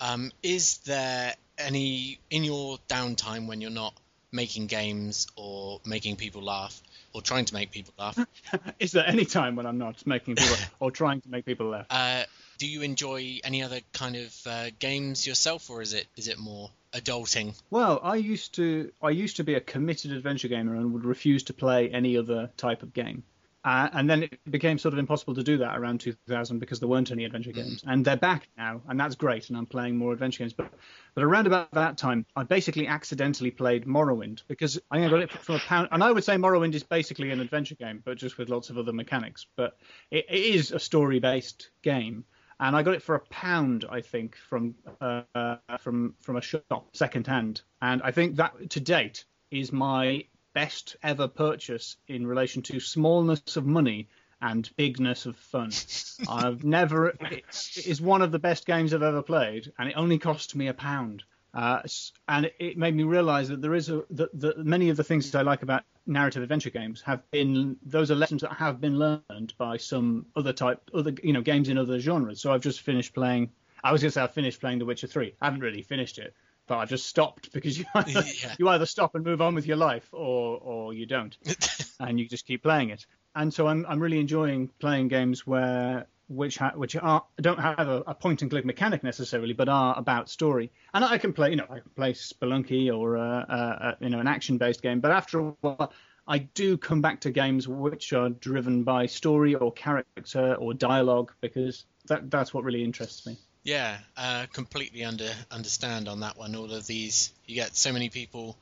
[0.00, 3.94] Um, is there any in your downtime when you're not
[4.30, 6.80] making games or making people laugh
[7.12, 8.18] or trying to make people laugh?
[8.78, 11.86] Is there any time when I'm not making people or trying to make people laugh?
[11.96, 12.24] Uh,
[12.58, 16.38] do you enjoy any other kind of uh, games yourself, or is it is it
[16.38, 17.54] more adulting?
[17.70, 21.42] Well, I used to I used to be a committed adventure gamer and would refuse
[21.44, 23.22] to play any other type of game.
[23.66, 26.88] Uh, and then it became sort of impossible to do that around 2000 because there
[26.88, 29.48] weren't any adventure games, and they're back now, and that's great.
[29.48, 30.72] And I'm playing more adventure games, but
[31.16, 35.56] but around about that time, I basically accidentally played Morrowind because I got it from
[35.56, 35.88] a pound.
[35.90, 38.78] And I would say Morrowind is basically an adventure game, but just with lots of
[38.78, 39.46] other mechanics.
[39.56, 39.76] But
[40.12, 42.24] it, it is a story-based game,
[42.58, 46.88] and I got it for a pound, I think, from uh, from from a shop
[46.94, 47.62] second hand.
[47.82, 53.56] And I think that to date is my best ever purchase in relation to smallness
[53.56, 54.08] of money
[54.40, 55.70] and bigness of fun.
[56.28, 57.08] I've never.
[57.08, 60.68] It is one of the best games I've ever played, and it only cost me
[60.68, 61.24] a pound.
[61.56, 61.80] Uh,
[62.28, 65.30] and it made me realise that there is a that, that many of the things
[65.30, 68.98] that I like about narrative adventure games have been those are lessons that have been
[68.98, 72.40] learned by some other type other you know games in other genres.
[72.42, 73.50] So I've just finished playing.
[73.82, 75.34] I was going to say I finished playing The Witcher Three.
[75.40, 76.34] I haven't really finished it,
[76.66, 78.54] but I've just stopped because you either, Yeah.
[78.58, 81.36] you either stop and move on with your life or or you don't,
[82.00, 83.06] and you just keep playing it.
[83.34, 87.88] And so I'm I'm really enjoying playing games where which ha- which are don't have
[87.88, 90.70] a, a point and click mechanic necessarily, but are about story.
[90.92, 94.10] And I can play you know I can play Spelunky or uh, uh, uh, you
[94.10, 95.92] know an action based game, but after a while.
[96.28, 101.32] I do come back to games which are driven by story or character or dialogue
[101.40, 103.36] because that that's what really interests me.
[103.62, 106.56] Yeah, uh, completely under understand on that one.
[106.56, 108.56] All of these, you get so many people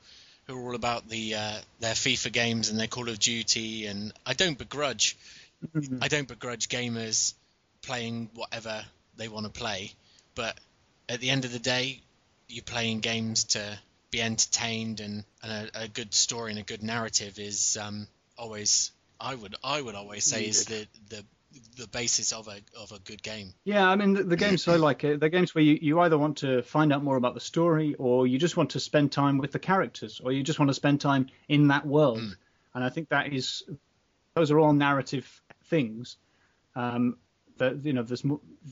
[0.45, 4.13] who are all about the uh, their FIFA games and their Call of Duty, and
[4.25, 5.17] I don't begrudge,
[6.01, 7.33] I don't begrudge gamers
[7.85, 8.83] playing whatever
[9.17, 9.93] they want to play,
[10.35, 10.59] but
[11.07, 12.01] at the end of the day,
[12.47, 13.79] you're playing games to
[14.11, 18.91] be entertained, and, and a, a good story and a good narrative is um, always,
[19.19, 21.23] I would I would always say is the the
[21.77, 23.53] the basis of a of a good game.
[23.63, 26.17] Yeah, I mean the, the games I like uh, the games where you, you either
[26.17, 29.37] want to find out more about the story or you just want to spend time
[29.37, 32.19] with the characters or you just want to spend time in that world.
[32.19, 32.35] Mm.
[32.73, 33.63] And I think that is
[34.35, 36.17] those are all narrative things
[36.75, 37.17] um,
[37.57, 38.23] that you know there's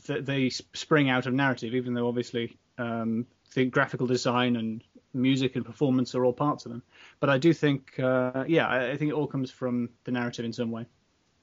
[0.08, 5.56] that they spring out of narrative, even though obviously um, the graphical design and music
[5.56, 6.84] and performance are all parts of them.
[7.19, 10.46] But I do think, uh, yeah, I, I think it all comes from the narrative
[10.46, 10.86] in some way.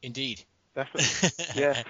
[0.03, 0.43] Indeed.
[0.75, 1.31] Definitely.
[1.61, 1.83] Yeah.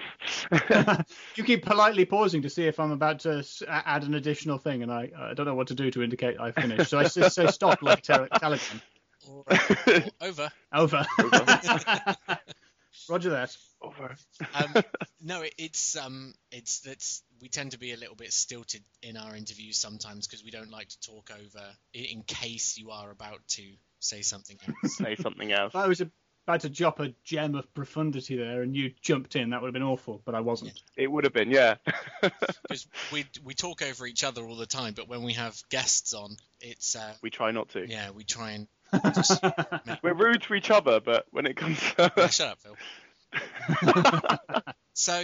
[1.35, 4.91] you keep politely pausing to see if I'm about to add an additional thing, and
[4.91, 6.89] I, I don't know what to do to indicate I've finished.
[6.89, 8.81] So I just say stop like tele- Telegram.
[9.29, 10.49] Or, or over.
[10.73, 11.05] Over.
[13.09, 13.55] Roger that.
[13.81, 14.15] Over.
[14.53, 14.83] Um,
[15.21, 19.17] no, it, it's um, it's that's we tend to be a little bit stilted in
[19.17, 21.63] our interviews sometimes because we don't like to talk over
[21.95, 23.63] i- in case you are about to
[23.99, 24.97] say something else.
[24.97, 25.71] Say something else.
[25.71, 26.01] If I was
[26.47, 29.73] about to drop a gem of profundity there and you jumped in, that would have
[29.73, 30.73] been awful, but I wasn't.
[30.97, 31.75] It would have been, yeah.
[32.21, 36.13] Because we we talk over each other all the time, but when we have guests
[36.13, 37.87] on, it's uh, we try not to.
[37.87, 39.43] yeah, we try and just
[40.03, 42.75] We're rude to each other, but when it comes to Yeah, shut up, Phil.
[44.93, 45.23] so,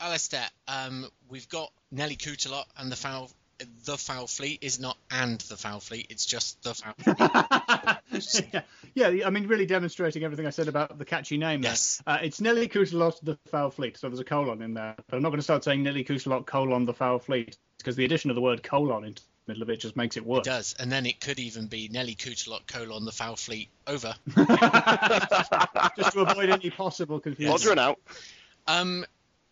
[0.00, 3.30] Alasdair, um, we've got Nelly Cootalot and the Fowl.
[3.84, 8.48] The Fowl Fleet is not and the Fowl Fleet; it's just the Fowl Fleet.
[8.52, 8.62] yeah,
[8.94, 11.72] yeah, I mean, really demonstrating everything I said about the catchy name there.
[11.72, 12.00] Yes.
[12.06, 14.94] Uh, it's Nelly Cootalot, the Fowl Fleet, so there's a colon in there.
[15.08, 18.04] But I'm not going to start saying Nelly Cootalot, colon, the Fowl Fleet, because the
[18.04, 20.46] addition of the word colon into the middle of it just makes it worse.
[20.46, 24.14] It does, and then it could even be Nelly Cootalot colon the Fowl Fleet over.
[24.36, 27.50] just to avoid any possible confusion.
[27.50, 27.98] Roger and out.
[28.66, 29.04] Um,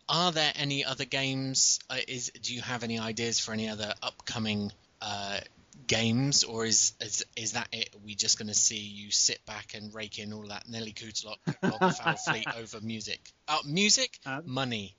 [0.09, 1.81] are there any other games?
[1.89, 5.41] Uh, is do you have any ideas for any other upcoming uh,
[5.87, 7.95] games, or is is is that it?
[7.95, 10.93] Are we just going to see you sit back and rake in all that Nelly
[10.93, 13.21] Cootalot colon the Fowl Fleet over music?
[13.49, 14.95] Uh, music, Um, money.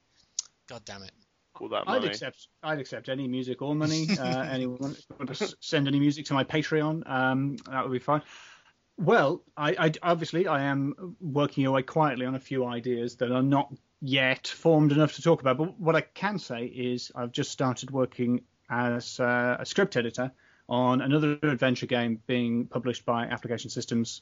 [0.68, 1.12] God damn it.
[1.62, 2.48] All that I'd accept.
[2.64, 4.08] I'd accept any music or money.
[4.18, 7.10] Uh, anyone want to send any music to my Patreon?
[7.10, 8.22] Um, that would be fine.
[8.98, 13.44] Well, I, I obviously I am working away quietly on a few ideas that are
[13.44, 15.58] not yet formed enough to talk about.
[15.58, 20.32] But what I can say is I've just started working as uh, a script editor
[20.70, 24.22] on another adventure game being published by Application Systems,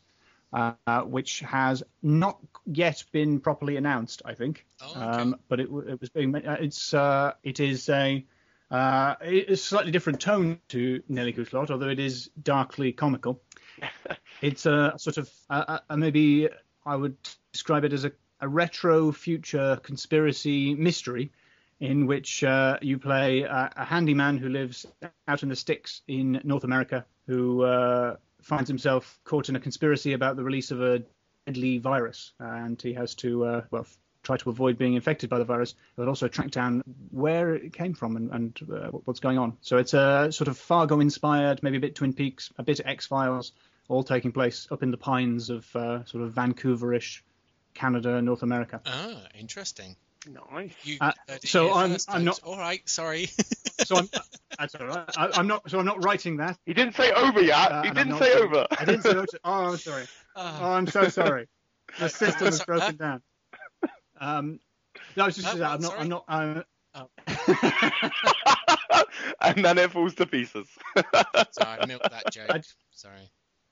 [0.53, 4.21] uh, which has not yet been properly announced.
[4.25, 4.65] I think.
[4.81, 4.99] Oh, okay.
[4.99, 6.35] Um, but it, it was being.
[6.35, 8.25] uh, It's uh, it is a
[8.71, 13.41] uh, it's a slightly different tone to Nelly Cootalot, although it is darkly comical.
[14.41, 16.49] It's a sort of uh, uh, maybe
[16.85, 17.15] I would
[17.53, 21.31] describe it as a, a retro future conspiracy mystery
[21.79, 24.85] in which uh, you play a, a, handyman who lives
[25.27, 30.13] out in the sticks in North America who uh, finds himself caught in a conspiracy
[30.13, 31.01] about the release of a
[31.47, 33.85] deadly virus, and he has to uh, well
[34.21, 36.81] try to avoid being infected by the virus, but also track down
[37.11, 39.55] where it came from and, and uh, what's going on.
[39.61, 43.05] So it's a sort of Fargo inspired, maybe a bit Twin Peaks, a bit X
[43.07, 43.51] Files,
[43.87, 47.21] all taking place up in the pines of uh, sort of Vancouverish
[47.75, 48.81] Canada, North America.
[48.85, 49.95] Ah, interesting.
[50.51, 50.71] Nice.
[50.83, 51.11] You Uh,
[51.43, 53.29] so I'm- I'm not- All right, sorry.
[53.83, 54.09] So I'm
[54.57, 55.09] that's all right.
[55.17, 56.57] I, I'm not so I'm not writing that.
[56.65, 57.71] He didn't say over yet.
[57.71, 58.67] Uh, he I'm didn't not- say over.
[58.71, 59.09] I didn't say.
[59.11, 60.05] over- Oh, I'm sorry.
[60.37, 60.59] Ah.
[60.61, 61.47] Oh, I'm so sorry.
[61.99, 63.21] The system has So- broken down.
[64.19, 64.59] Um,
[65.15, 66.25] no, I was just Oh, saying that I'm not.
[66.27, 67.09] I'm not.
[67.27, 69.05] I'm,
[69.41, 70.67] and then it falls to pieces.
[70.95, 72.49] Sorry, I milked that joke.
[72.49, 72.61] I-
[72.91, 73.29] Sorry.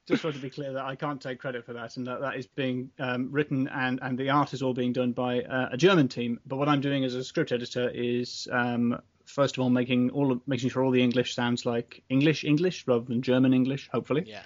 [0.07, 2.35] just want to be clear that I can't take credit for that, and that that
[2.35, 5.77] is being um, written and and the art is all being done by uh, a
[5.77, 6.39] German team.
[6.45, 10.31] But what I'm doing as a script editor is um, first of all making all
[10.31, 14.23] of, making sure all the English sounds like English English rather than German English, hopefully.
[14.27, 14.41] Yeah.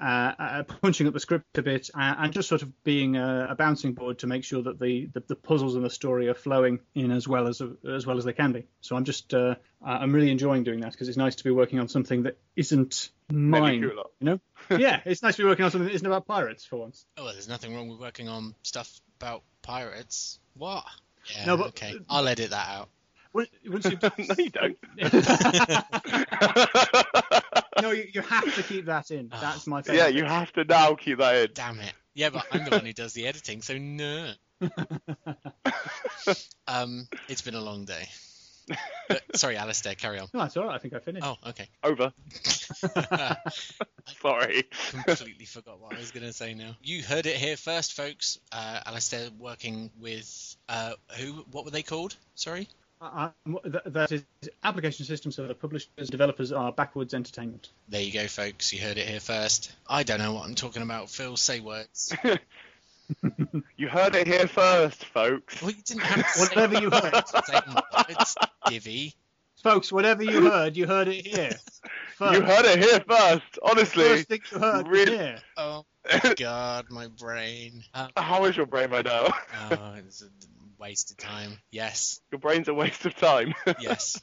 [0.00, 3.46] uh, uh, punching up the script a bit uh, and just sort of being a,
[3.50, 6.34] a bouncing board to make sure that the, the, the puzzles and the story are
[6.34, 8.66] flowing in as well as as well as they can be.
[8.80, 11.78] So I'm just uh, I'm really enjoying doing that because it's nice to be working
[11.78, 13.82] on something that isn't mine.
[13.82, 14.40] You know?
[14.76, 17.06] yeah, it's nice to be working on something that isn't about pirates for once.
[17.16, 20.40] Oh, well, there's nothing wrong with working on stuff about pirates.
[20.54, 20.84] What?
[21.34, 21.94] Yeah, No, but- okay.
[22.08, 22.88] I'll edit that out.
[23.34, 24.78] Once once you no, you don't.
[27.82, 29.28] no, you, you have to keep that in.
[29.32, 29.38] Oh.
[29.40, 29.98] That's my favorite.
[29.98, 31.48] yeah, you have to now keep that in.
[31.52, 31.92] Damn it.
[32.14, 34.30] Yeah, but I'm the one who does the editing, so no.
[36.68, 38.06] um, it's been a long day.
[39.08, 40.28] But, sorry, Alasdair, carry on.
[40.32, 40.76] No, that's all right.
[40.76, 41.26] I think I finished.
[41.26, 41.68] Oh, okay.
[41.82, 42.12] Over.
[44.22, 44.62] Sorry.
[44.90, 46.76] completely forgot what I was going to say now.
[46.82, 48.38] You heard it here first, folks.
[48.52, 51.44] Uh, Alasdair working with uh, who?
[51.50, 52.14] What were they called?
[52.36, 52.68] Sorry.
[53.04, 53.30] Uh,
[53.86, 54.24] that is
[54.62, 55.36] application systems.
[55.36, 57.68] So the publishers, developers are Backwoods Entertainment.
[57.88, 58.72] There you go, folks.
[58.72, 59.72] You heard it here first.
[59.88, 61.10] I don't know what I'm talking about.
[61.10, 62.14] Phil, say words.
[63.76, 65.60] You heard it here first, folks.
[65.60, 67.28] Well, you didn't have to Whatever say you heard.
[67.44, 67.60] Say
[68.08, 68.36] words,
[68.68, 69.14] divvy.
[69.62, 71.50] Folks, whatever you heard, you heard it here.
[72.16, 73.58] First, You heard it here first.
[73.62, 74.04] Honestly.
[74.04, 75.38] first thing you heard really- here.
[75.58, 75.84] Oh
[76.36, 77.82] God, my brain.
[77.94, 79.34] Um, How is your brain right now?
[79.70, 80.26] oh, it's a
[80.78, 81.58] waste of time.
[81.70, 83.54] Yes, Your brain's a waste of time.
[83.80, 84.20] yes,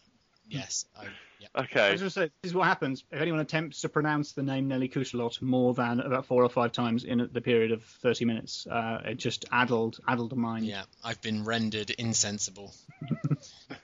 [0.47, 0.85] yes.
[0.99, 1.05] I,
[1.39, 1.47] yeah.
[1.55, 1.91] I okay.
[1.91, 4.67] was going to say, this is what happens if anyone attempts to pronounce the name
[4.67, 8.67] Nelly Cootalot more than about four or five times in the period of 30 minutes.
[8.67, 10.65] Uh, it just addled, addled a mind.
[10.65, 12.71] Yeah, I've been rendered insensible.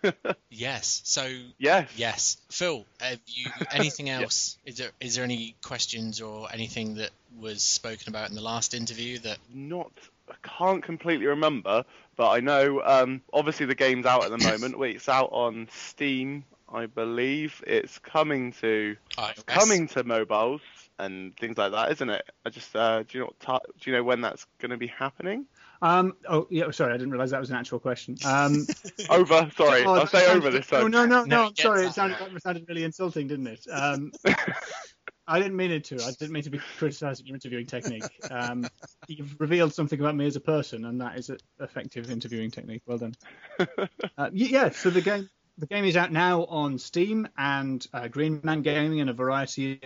[0.50, 1.02] yes.
[1.06, 1.28] So
[1.58, 1.90] Yes.
[1.96, 2.86] yes, Phil.
[3.00, 4.58] Have you anything else?
[4.66, 8.74] Is there is there any questions or anything that was spoken about in the last
[8.74, 9.38] interview that?
[9.54, 9.92] Not.
[10.30, 11.84] I can't completely remember,
[12.16, 12.82] but I know.
[12.84, 14.78] Um, obviously, the game's out at the moment.
[14.78, 17.64] Wait, it's out on Steam, I believe.
[17.66, 19.46] It's coming to iOS?
[19.46, 20.62] coming to mobiles
[21.00, 22.30] and things like that, isn't it?
[22.46, 24.88] I just uh, do you know what do you know when that's going to be
[24.88, 25.46] happening?
[25.82, 28.18] Um, oh, yeah, sorry, I didn't realize that was an actual question.
[28.26, 28.66] Um,
[29.10, 29.50] Over.
[29.56, 30.92] Sorry, oh, I'll say over this Oh, time.
[30.92, 31.86] no, no, No, no, it I'm sorry.
[31.86, 32.34] It sounded, that.
[32.34, 33.68] that sounded really insulting, didn't it?
[33.72, 34.12] Um,
[35.28, 35.96] I didn't mean it to.
[36.04, 38.10] I didn't mean to be criticising your interviewing technique.
[38.32, 38.66] Um,
[39.08, 42.82] you've revealed something about me as a person, and that is an effective interviewing technique.
[42.86, 43.16] Well done.
[44.18, 48.40] Uh, yeah, so the game the game is out now on Steam and uh, Green
[48.44, 49.80] Man Gaming and a variety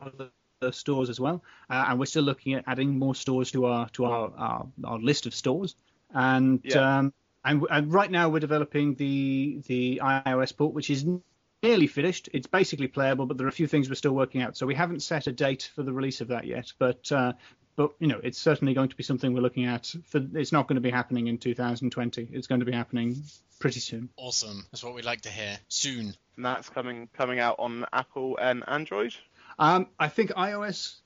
[0.00, 1.42] of other stores as well.
[1.68, 4.98] Uh, and we're still looking at adding more stores to our to our our, our
[4.98, 5.74] list of stores.
[6.14, 6.98] And Yeah.
[6.98, 11.04] um, and, and right now we're developing the the iOS port, which is
[11.62, 12.28] nearly finished.
[12.32, 14.56] It's basically playable, but there are a few things we're still working out.
[14.56, 17.10] So we haven't set a date for the release of that yet, but.
[17.10, 17.32] Uh,
[17.74, 19.94] but you know, it's certainly going to be something we're looking at.
[20.04, 22.28] For it's not going to be happening in 2020.
[22.30, 23.22] It's going to be happening
[23.60, 24.10] pretty soon.
[24.16, 24.66] Awesome.
[24.70, 25.58] That's what we'd like to hear.
[25.68, 26.14] Soon.
[26.36, 29.14] And that's coming coming out on Apple and Android.
[29.58, 30.96] Um, I think iOS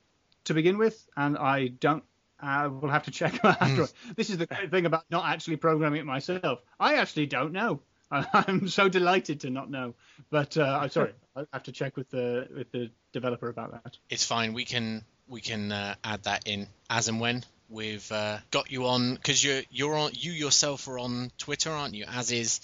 [0.44, 2.02] to begin with, and I don't.
[2.40, 3.90] Uh, we'll have to check about Android.
[4.16, 6.60] this is the great thing about not actually programming it myself.
[6.78, 7.80] I actually don't know.
[8.10, 9.94] I'm so delighted to not know,
[10.30, 11.12] but uh, I'm sorry.
[11.36, 13.98] I have to check with the with the developer about that.
[14.08, 14.52] It's fine.
[14.52, 18.86] We can we can uh, add that in as and when we've uh, got you
[18.86, 22.04] on because you're you're on you yourself are on Twitter, aren't you?
[22.08, 22.60] As is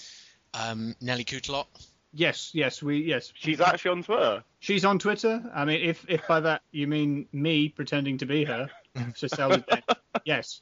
[0.53, 1.65] um, Nelly Cootalot.
[2.13, 3.31] Yes, yes, we yes.
[3.35, 4.43] She's actually on Twitter.
[4.59, 5.43] She's on Twitter.
[5.53, 8.69] I mean, if if by that you mean me pretending to be her,
[9.17, 9.83] to sell the
[10.23, 10.61] yes.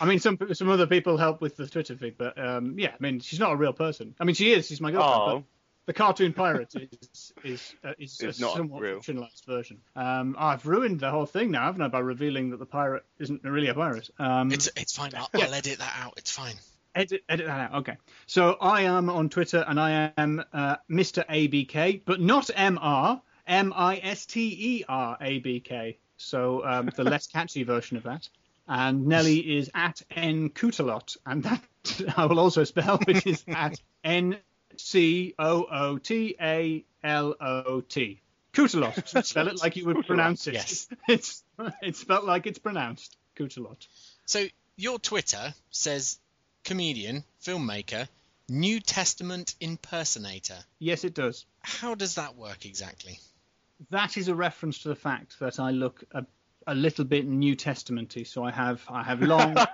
[0.00, 2.96] I mean, some some other people help with the Twitter feed, but um, yeah, I
[3.00, 4.14] mean, she's not a real person.
[4.20, 4.66] I mean, she is.
[4.68, 5.44] She's my girlfriend.
[5.44, 5.44] Oh,
[5.86, 9.00] the cartoon pirate is is uh, is It's a not somewhat real.
[9.00, 9.78] fictionalized version.
[9.96, 13.42] Um, I've ruined the whole thing now, haven't I, by revealing that the pirate isn't
[13.42, 14.08] really a pirate.
[14.18, 15.12] Um, It's it's fine.
[15.16, 15.46] I'll, Yeah.
[15.46, 16.14] I'll edit that out.
[16.16, 16.54] It's fine.
[16.94, 17.74] Edit, edit that out.
[17.80, 17.96] Okay.
[18.26, 21.26] So I am on Twitter and I am uh, Mr.
[21.26, 25.98] ABK, but not MR, M I S T E R A B K.
[26.18, 28.28] So um, the less catchy version of that.
[28.68, 31.62] And Nelly is at N Cootalot, and that
[32.16, 34.38] I will also spell, which is at N
[34.76, 38.20] C O O T A L O T.
[38.52, 39.24] Cootalot.
[39.24, 40.54] Spell it like you would pronounce it.
[40.54, 40.88] Yes.
[41.08, 41.42] It's
[41.80, 43.16] it's spelled like it's pronounced.
[43.36, 43.86] Cootalot.
[44.26, 44.46] So
[44.76, 46.18] your Twitter says
[46.62, 48.08] comedian, filmmaker,
[48.48, 50.58] New Testament impersonator.
[50.78, 51.46] Yes, it does.
[51.60, 53.18] How does that work exactly?
[53.90, 56.24] that is a reference to the fact that I look a,
[56.66, 58.26] a little bit New Testamenty.
[58.26, 59.54] So I have I have long.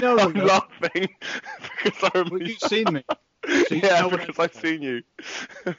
[0.00, 1.08] no, I'm no, laughing
[1.84, 2.44] because I well, remember.
[2.44, 3.04] you've seen me.
[3.46, 5.02] So you yeah, know because I- I've seen you.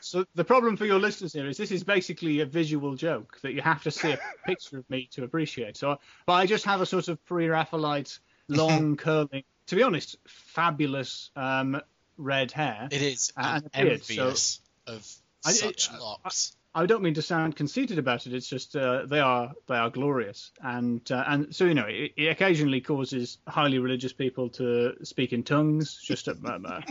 [0.01, 3.53] So the problem for your listeners here is this is basically a visual joke that
[3.53, 5.77] you have to see a picture of me to appreciate.
[5.77, 11.31] So, but I just have a sort of pre-Raphaelite, long curling, to be honest, fabulous
[11.37, 11.81] um,
[12.17, 12.89] red hair.
[12.91, 13.31] It is.
[13.37, 15.09] And I'm a so- envious of
[15.41, 16.55] such I- locks.
[16.75, 18.33] I don't mean to sound conceited about it.
[18.33, 22.13] It's just uh, they are they are glorious, and uh, and so you know it,
[22.17, 25.99] it occasionally causes highly religious people to speak in tongues.
[26.01, 26.81] Just at, um, uh,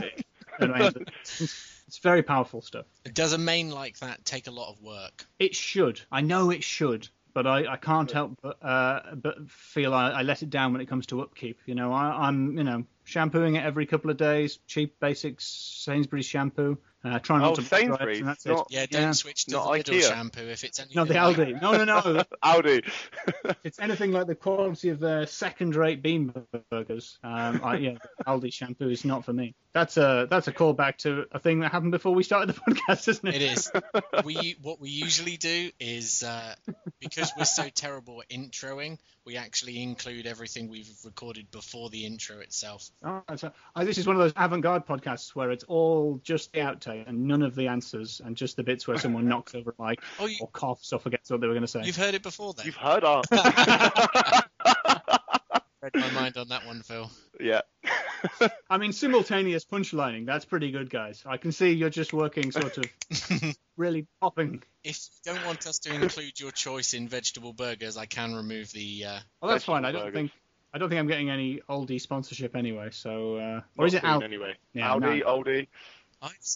[1.38, 2.87] it's very powerful stuff.
[3.12, 5.27] Does a main like that take a lot of work?
[5.38, 6.01] It should.
[6.12, 10.23] I know it should, but I, I can't help but uh, but feel I, I
[10.23, 11.59] let it down when it comes to upkeep.
[11.66, 16.27] You know, I, I'm you know shampooing it every couple of days, cheap basic Sainsbury's
[16.27, 16.79] shampoo.
[17.05, 18.66] Uh, try not Oh, to blow dry Sainsbury's, and that's not- it.
[18.71, 19.11] Yeah, don't Yeah.
[19.11, 20.09] switch to Not the Lidl IKEA.
[20.09, 21.61] shampoo if it's anything No, the like- Aldi.
[21.61, 22.23] No, no, no.
[22.45, 22.83] Audi.
[23.27, 26.33] If it's anything like the quality of their second-rate bean
[26.71, 27.95] burgers, um, I, yeah,
[28.29, 29.57] Aldi shampoo is not for me.
[29.73, 33.09] That's a that's a callback to a thing that happened before we started the podcast,
[33.09, 33.35] isn't it?
[33.35, 33.73] It is.
[34.25, 36.55] we what we usually do is uh,
[37.02, 42.38] because we're so terrible at introing, we actually include everything we've recorded before the intro
[42.38, 42.88] itself.
[43.04, 46.60] Oh, so, uh, this is one of those avant-garde podcasts where it's all just the
[46.60, 49.82] outtake and none of the answers, and just the bits where someone knocks over a
[49.82, 51.82] mic Oh, you, or coughs or forgets what they were going to say.
[51.84, 52.66] you've heard it before then.
[52.66, 53.22] You've heard our.
[55.82, 57.10] read my mind on that one, Phil.
[57.40, 57.60] yeah.
[58.70, 60.26] I mean, simultaneous punchlining.
[60.26, 61.22] That's pretty good, guys.
[61.26, 62.85] I can see you're just working sort of
[63.76, 64.62] really popping.
[64.85, 68.70] If you don't want us to include your choice in vegetable burgers, I can remove
[68.72, 69.04] the.
[69.06, 69.85] Uh, Well, that's fine.
[69.85, 70.14] I don't burgers.
[70.14, 70.32] think
[70.74, 72.88] I don't think I'm getting any Aldi sponsorship anyway.
[72.92, 74.24] So, uh, or is it Not Aldi?
[74.24, 74.54] Anyway.
[74.72, 75.42] Yeah, Aldi, no.
[75.42, 75.66] Aldi.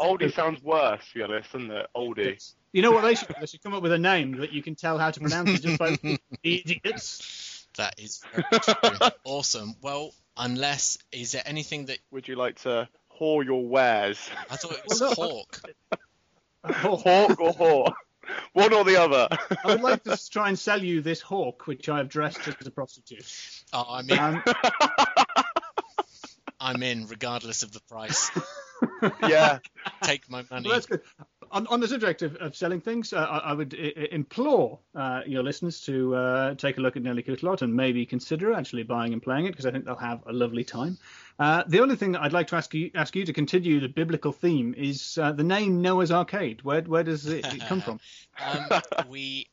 [0.00, 1.86] Aldi sounds worse, to be honest, doesn't it?
[1.96, 2.52] Aldi.
[2.72, 3.34] You know what they should do?
[3.40, 5.62] They should come up with a name that you can tell how to pronounce it
[5.62, 7.66] just by the idiots.
[7.76, 9.08] That is very true.
[9.24, 9.74] awesome.
[9.82, 12.88] Well, unless is there anything that Would you like to
[13.20, 14.18] whore your wares?
[14.50, 15.14] I thought it was Well, no.
[15.14, 15.60] hawk.
[16.64, 17.92] Hawk or whore?
[18.54, 19.28] One or the other.
[19.64, 22.54] I would like to try and sell you this hawk, which I have dressed as
[22.66, 23.24] a prostitute.
[23.72, 24.42] Oh, I mean, Um,
[26.60, 28.30] I'm in regardless of the price.
[29.28, 29.58] yeah.
[30.02, 30.68] Take my money.
[30.68, 31.02] well, that's good.
[31.52, 35.22] On, on the subject of, of selling things, uh, I, I would I- implore uh,
[35.26, 39.12] your listeners to uh, take a look at Nelly Cootalot and maybe consider actually buying
[39.12, 40.98] and playing it because I think they'll have a lovely time.
[41.38, 43.88] Uh, the only thing that I'd like to ask you, ask you to continue the
[43.88, 46.62] biblical theme is uh, the name Noah's Arcade.
[46.62, 48.00] Where where does it, it come from?
[48.44, 49.46] Um, we,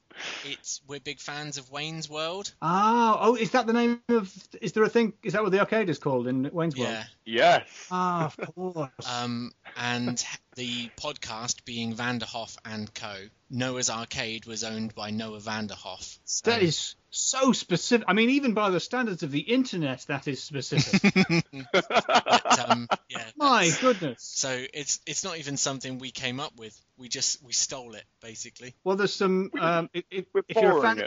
[0.45, 2.53] it's we're big fans of Wayne's World.
[2.61, 4.31] Ah, oh, is that the name of?
[4.61, 5.13] Is there a thing?
[5.23, 6.89] Is that what the arcade is called in Wayne's World?
[6.89, 7.03] Yeah.
[7.25, 7.87] Yes.
[7.91, 8.89] Ah, of course.
[9.09, 10.23] Um, and
[10.55, 13.13] the podcast being Vanderhoff and Co.
[13.49, 16.17] Noah's Arcade was owned by Noah Vanderhoff.
[16.25, 18.05] So, that is so specific.
[18.07, 21.45] I mean, even by the standards of the internet, that is specific.
[21.71, 23.23] but, um, yeah.
[23.37, 24.23] My goodness.
[24.23, 26.79] So it's it's not even something we came up with.
[26.97, 28.75] We just we stole it basically.
[28.83, 29.51] Well, there's some.
[29.59, 30.99] Um, if, if, We're if you're a fan,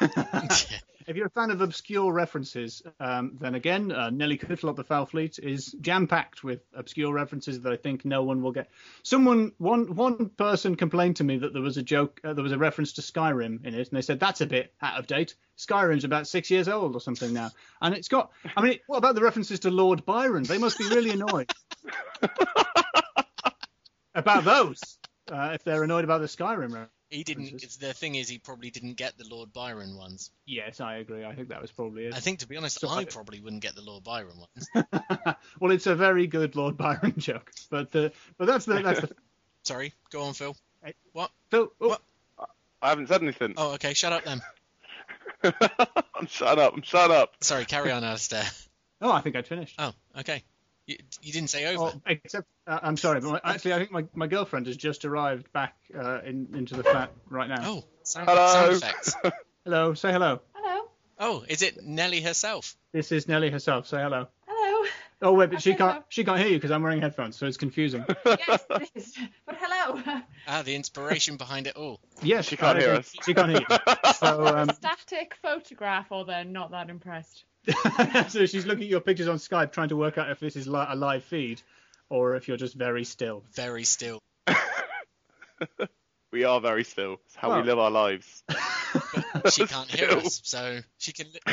[0.00, 0.82] it.
[1.06, 5.06] if you're a fan of obscure references, um, then again, uh, Nelly Cootalot, the Fowl
[5.06, 8.68] Fleet, is jam-packed with obscure references that I think no one will get.
[9.02, 12.52] Someone, one one person complained to me that there was a joke, uh, there was
[12.52, 15.34] a reference to Skyrim in it, and they said that's a bit out of date.
[15.56, 18.32] Skyrim's about six years old or something now, and it's got.
[18.56, 20.42] I mean, what about the references to Lord Byron?
[20.42, 21.50] They must be really annoyed
[24.14, 24.80] about those.
[25.30, 26.95] Uh, if they're annoyed about the Skyrim reference.
[27.10, 27.44] He didn't.
[27.44, 27.66] References.
[27.68, 30.30] It's, the thing is, he probably didn't get the Lord Byron ones.
[30.44, 31.24] Yes, I agree.
[31.24, 32.14] I think that was probably it.
[32.14, 34.68] I think, to be honest, So I I- probably wouldn't get the Lord Byron ones.
[35.60, 39.10] well, it's a very good Lord Byron joke, but the but that's the that's the
[39.62, 40.56] Sorry, go on, Phil.
[41.12, 41.30] What?
[41.50, 41.72] Phil.
[41.80, 42.02] Oh, What?
[42.82, 43.54] I haven't said anything.
[43.56, 44.40] Oh, okay, shut up then.
[45.42, 46.74] I'm shut up.
[46.74, 47.34] I'm shut up.
[47.40, 48.66] Sorry, carry on, Alasdair.
[49.00, 49.74] oh, I think I'd finished.
[49.78, 50.42] Oh, okay.
[50.86, 51.92] You, you didn't say over.
[51.96, 55.04] Oh, except, uh, I'm sorry, but my, actually, I think my, my girlfriend has just
[55.04, 57.62] arrived back uh, in, into the flat right now.
[57.64, 58.46] Oh, sound, Hello.
[58.52, 59.16] sound effects.
[59.64, 60.40] Hello, say hello.
[60.54, 60.84] Hello.
[61.18, 62.76] Oh, is it Nelly herself?
[62.92, 63.88] This is Nelly herself.
[63.88, 64.28] Say hello.
[64.46, 64.88] Hello.
[65.22, 65.90] Oh wait, but she can't.
[65.90, 66.04] hello.
[66.08, 68.04] She can't hear you because I'm wearing headphones, so it's confusing.
[68.26, 69.18] Yes, it is.
[69.44, 70.22] But hello.
[70.46, 71.98] Ah, the inspiration behind it all.
[72.22, 73.24] Yes, She can't I hear think us.
[73.24, 73.76] She can't hear you.
[74.14, 77.44] So, um, Static photograph, or they're not that impressed.
[78.28, 80.66] so she's looking at your pictures on Skype, trying to work out if this is
[80.68, 81.60] li- a live feed
[82.08, 83.42] or if you're just very still.
[83.54, 84.20] Very still.
[86.32, 87.20] we are very still.
[87.26, 88.42] It's how Well- we live our lives.
[89.42, 91.52] But she can't hear us, so she can li-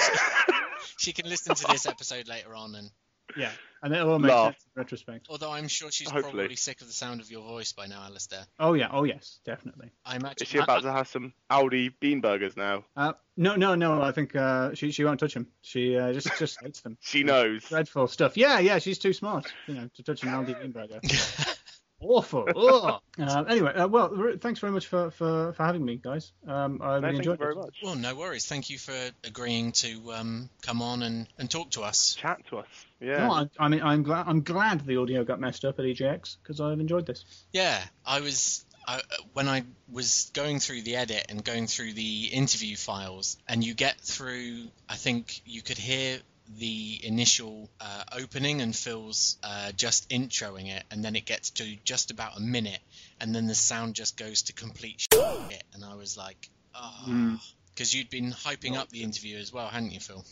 [0.98, 2.74] she can listen to this episode later on.
[2.76, 2.90] And
[3.36, 3.52] Yeah,
[3.84, 4.54] and it'll all make Laugh.
[4.54, 5.28] sense in retrospect.
[5.30, 6.34] although I'm sure she's Hopefully.
[6.34, 8.46] probably sick of the sound of your voice by now, Alasdair.
[8.60, 9.92] Oh yeah, oh yes, definitely.
[10.06, 10.38] I imagine.
[10.42, 12.86] Is she about to have some Audi bean burgers now?
[12.98, 14.02] Uh, no, no, no.
[14.02, 15.48] I think uh, she she won't touch them.
[15.62, 16.98] She uh, just just hates them.
[17.02, 17.66] She knows.
[17.66, 18.38] Dreadful stuff.
[18.38, 18.80] Yeah, yeah.
[18.80, 21.60] She's too smart, you know, to touch an Aldi Greenberger.
[22.06, 22.46] Awful.
[22.54, 23.00] Ugh.
[23.18, 26.34] Uh, anyway, uh, well, r- thanks very much for, for, for having me, guys.
[26.46, 27.58] Um, I No, really thank you enjoyed very it.
[27.60, 27.78] much.
[27.82, 28.46] well, no worries.
[28.46, 28.92] Thank you for
[29.24, 32.14] agreeing to um, come on and, and talk to us.
[32.16, 32.68] Chat to us.
[33.04, 33.28] Yeah.
[33.28, 36.38] No, I, I mean, I'm glad I'm glad the audio got messed up at EGX
[36.42, 37.26] because I've enjoyed this.
[37.52, 39.02] Yeah, I was I,
[39.34, 43.74] when I was going through the edit and going through the interview files, and you
[43.74, 44.68] get through.
[44.88, 46.20] I think you could hear
[46.58, 51.76] the initial uh, opening and Phil's uh, just introing it, and then it gets to
[51.84, 52.80] just about a minute,
[53.20, 57.04] and then the sound just goes to complete shit, and I was like, oh.
[57.08, 57.40] Mm.
[57.74, 60.24] Because you'd been hyping up the interview as well, hadn't you, Phil?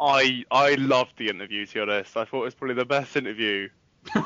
[0.00, 1.66] I I loved the interview.
[1.66, 3.68] To be honest, I thought it was probably the best interview.
[4.14, 4.22] Um,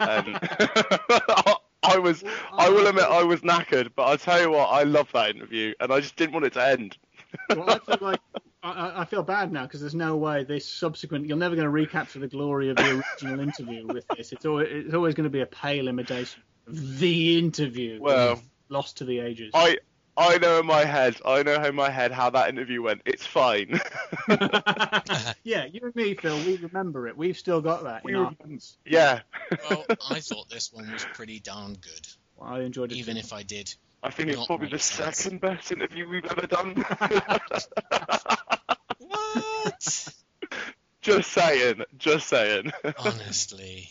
[0.00, 0.38] and
[1.82, 2.22] I was.
[2.52, 5.74] I will admit I was knackered, but I'll tell you what, I loved that interview,
[5.80, 6.96] and I just didn't want it to end.
[7.48, 10.68] well, I feel like I- I, I feel bad now because there's no way this
[10.68, 11.26] subsequent.
[11.26, 14.32] You're never going to recapture the glory of the original interview with this.
[14.32, 17.98] It's always, it's always going to be a pale imitation of the interview.
[18.02, 19.52] Well, lost to the ages.
[19.54, 19.78] I
[20.16, 23.02] I know in my head, I know in my head how that interview went.
[23.06, 23.80] It's fine.
[25.44, 27.16] yeah, you and me, Phil, we remember it.
[27.16, 28.76] We've still got that in We our hands.
[28.84, 29.20] yeah.
[29.70, 32.06] Well, I thought this one was pretty darn good,
[32.36, 32.96] Well, I enjoyed it.
[32.96, 33.20] even too.
[33.20, 33.74] if I did.
[34.02, 35.18] I think it's probably the sense.
[35.18, 36.74] second best interview we've ever done.
[38.98, 40.08] What?
[41.02, 42.72] just saying, just saying.
[42.98, 43.88] Honestly.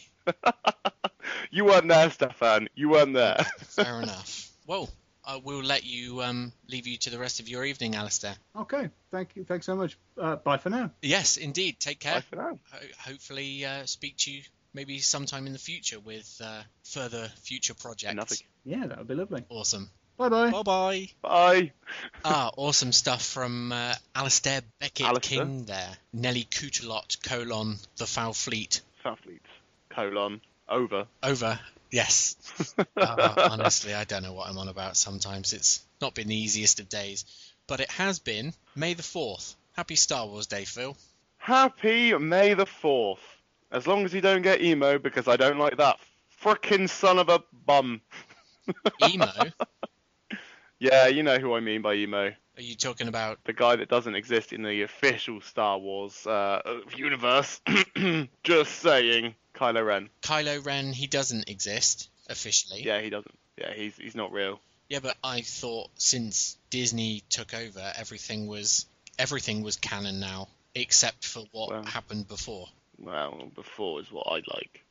[1.52, 2.70] you weren't there, Stefan.
[2.76, 3.38] You weren't there.
[3.60, 4.52] Fair enough.
[4.68, 4.90] Well,
[5.30, 8.36] I will let you um, leave you to the rest of your evening, Alasdair.
[8.56, 9.44] Okay, thank you.
[9.44, 9.96] Thanks so much.
[10.20, 10.90] Uh, bye for now.
[11.04, 11.80] Yes, indeed.
[11.80, 12.16] Take care.
[12.16, 12.60] Bye for now.
[12.72, 14.42] Ho- hopefully, uh, speak to you
[14.74, 18.12] maybe sometime in the future with uh, further future projects.
[18.12, 19.44] Another- Yeah, that would be lovely.
[19.50, 19.92] Awesome.
[20.18, 20.50] Bye bye.
[20.52, 21.10] Bye bye.
[21.22, 21.72] Bye.
[22.26, 25.22] ah, awesome stuff from uh, Alasdair Beckett Alasdair?
[25.22, 25.92] King there.
[26.12, 28.82] Nelly Cootalot, colon, The Fowl Fleet.
[29.04, 29.42] Fowl Fleet
[29.92, 30.42] Colon.
[30.68, 31.06] Over.
[31.24, 31.60] Over.
[31.92, 32.36] Yes.
[32.96, 35.54] Uh, honestly, I don't know what I'm on about sometimes.
[35.54, 37.24] It's not been the easiest of days.
[37.68, 39.56] But it has been May the 4th.
[39.74, 40.98] Happy Star Wars Day, Phil.
[41.38, 43.20] Happy May the 4th.
[43.72, 45.98] As long as you don't get emo, because I don't like that
[46.42, 48.02] frickin' son of a bum.
[49.10, 49.32] Emo?
[50.80, 52.34] Yeah, you know who I mean by emo.
[52.58, 56.62] Are you talking about The guy that doesn't exist in the official Star Wars uh,
[56.96, 57.62] universe.
[58.44, 59.36] Just saying.
[59.60, 60.10] Kylo Ren.
[60.22, 60.94] Kylo Ren?
[60.94, 62.82] He doesn't exist officially.
[62.84, 63.34] Yeah, he doesn't.
[63.58, 64.60] Yeah, he's he's not real.
[64.88, 68.86] Yeah, but I thought since Disney took over, everything was
[69.20, 71.84] everything was canon now, except for what Well.
[71.84, 72.68] happened before.
[72.98, 74.84] Well, before is what I like.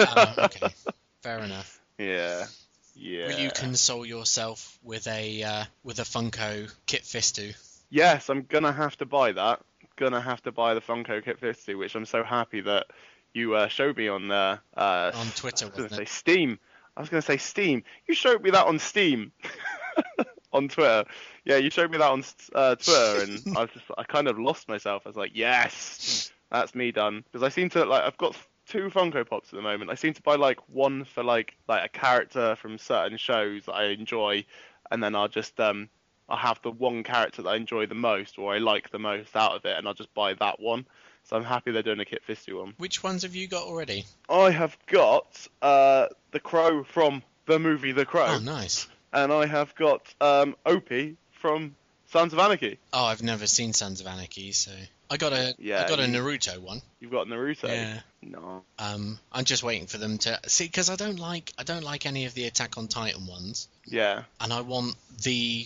[0.00, 0.68] Oh, okay,
[1.22, 1.80] fair enough.
[1.98, 2.46] Yeah.
[2.94, 3.28] Yeah.
[3.28, 7.54] Will you console yourself with a uh, with a Funko Kit Fisto?
[7.88, 9.60] Yes, I'm gonna have to buy that.
[9.96, 12.86] Gonna have to buy the Funko Kit Fisto, which I'm so happy that
[13.34, 16.04] you uh, showed me on uh, uh, On Twitter, I was gonna say?
[16.04, 16.58] Steam.
[16.96, 17.82] I was gonna say Steam.
[18.06, 19.32] You showed me that on Steam.
[20.52, 21.04] on Twitter.
[21.44, 22.24] Yeah, you showed me that on
[22.54, 25.02] uh, Twitter, and I was just I kind of lost myself.
[25.06, 27.24] I was like, yes, that's me done.
[27.30, 29.90] Because I seem to like I've got two Funko Pops at the moment.
[29.90, 33.74] I seem to buy like one for like like a character from certain shows that
[33.74, 34.44] I enjoy,
[34.90, 35.88] and then I'll just um
[36.28, 39.34] I'll have the one character that I enjoy the most or I like the most
[39.36, 40.86] out of it, and I'll just buy that one.
[41.30, 42.74] So I'm happy they're doing a Kit Fisto one.
[42.78, 44.04] Which ones have you got already?
[44.28, 48.88] I have got uh, the Crow from the movie The Crow, Oh, nice.
[49.12, 51.76] and I have got um, Opie from
[52.08, 52.78] Sons of Anarchy.
[52.92, 54.72] Oh, I've never seen Sons of Anarchy, so
[55.08, 56.82] I got a Yeah, I got a Naruto one.
[56.98, 57.68] You've got Naruto.
[57.68, 58.00] Yeah.
[58.22, 58.64] No.
[58.80, 62.06] Um, I'm just waiting for them to see because I don't like I don't like
[62.06, 64.24] any of the Attack on Titan ones, Yeah.
[64.40, 65.64] and I want the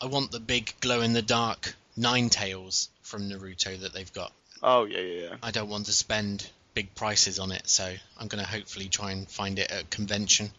[0.00, 4.32] I want the big glow in the dark Nine Tails from Naruto that they've got.
[4.66, 5.36] Oh yeah, yeah, yeah.
[5.42, 7.84] I don't want to spend big prices on it, so
[8.18, 10.50] I'm going to hopefully try and find it at a convention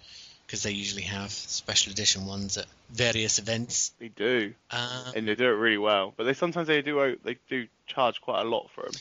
[0.45, 3.91] because they usually have special edition ones at various events.
[3.99, 6.13] They do, Uh, and they do it really well.
[6.15, 8.93] But they sometimes they do they do charge quite a lot for them.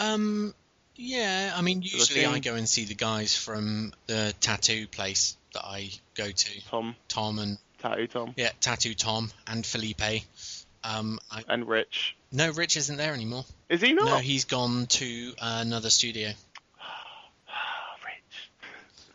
[0.00, 0.54] um,
[0.96, 5.36] yeah, I mean, usually I think- go and see the guys from the tattoo place
[5.54, 10.24] that I go to, Tom, Tom and Tattoo Tom, yeah, Tattoo Tom and Felipe.
[10.82, 12.16] Um, I, and Rich.
[12.32, 13.44] no, Rich isn't there anymore.
[13.68, 14.06] Is he not?
[14.06, 16.30] No, he's gone to another studio.
[16.78, 16.82] Oh,
[18.04, 18.50] Rich.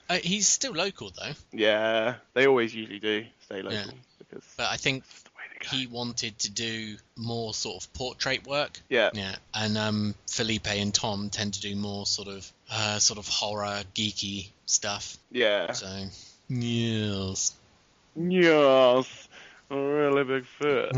[0.10, 3.86] Uh, he's still local though, Yeah, they always usually do stay local Yeah.
[4.20, 5.76] because but I think that's the way they go.
[5.78, 8.80] he wanted to do more sort of portrait work.
[8.90, 13.18] yeah, Yeah, and um, Felipe and Tom tend to do more sort of uh, sort
[13.18, 15.18] of horror geeky stuff.
[15.32, 15.72] yeah.
[15.72, 15.88] So
[16.50, 17.54] yes.
[18.18, 19.25] Yes,
[19.70, 20.92] a really big fit.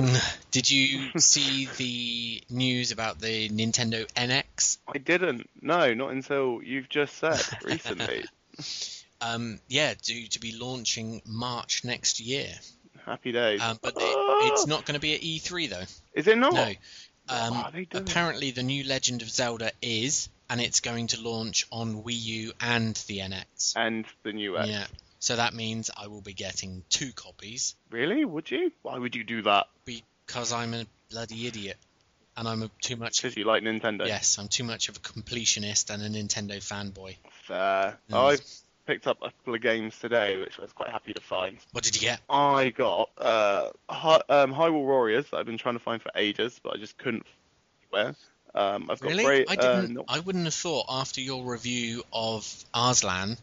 [0.51, 4.77] Did you see the news about the Nintendo NX?
[4.87, 5.49] I didn't.
[5.61, 8.25] No, not until you've just said recently.
[9.19, 12.49] Um, yeah, due to be launching March next year.
[13.05, 13.61] Happy days.
[13.61, 14.03] Um, but it,
[14.51, 15.83] it's not going to be at E3 though.
[16.13, 16.53] Is it not?
[16.53, 16.73] No.
[17.29, 18.03] Um, are they doing?
[18.03, 22.51] apparently, the new Legend of Zelda is, and it's going to launch on Wii U
[22.61, 23.73] and the NX.
[23.75, 24.67] And the new X.
[24.69, 24.85] Yeah.
[25.27, 28.23] So that means I will be getting two copies Really?
[28.23, 28.71] Would you?
[28.81, 29.67] Why would you do that?
[29.83, 31.75] because I'm a bloody idiot,
[32.37, 33.21] and I'm a too much.
[33.21, 34.07] Because you like Nintendo.
[34.07, 37.17] Yes, I'm too much of a completionist and a Nintendo fanboy.
[37.43, 37.97] Fair.
[38.09, 38.15] Mm.
[38.15, 38.37] I
[38.85, 41.57] picked up a couple of games today, which I was quite happy to find.
[41.73, 42.21] What did you get?
[42.29, 46.57] I got uh, Hi- um, Hyrule Warriors that I've been trying to find for ages,
[46.63, 47.25] but I just couldn't
[47.89, 48.15] where.
[48.55, 49.25] Um, I've got Really?
[49.25, 49.49] great.
[49.49, 49.95] I uh, didn't.
[49.95, 53.37] no- I wouldn't have thought after your review of Arslan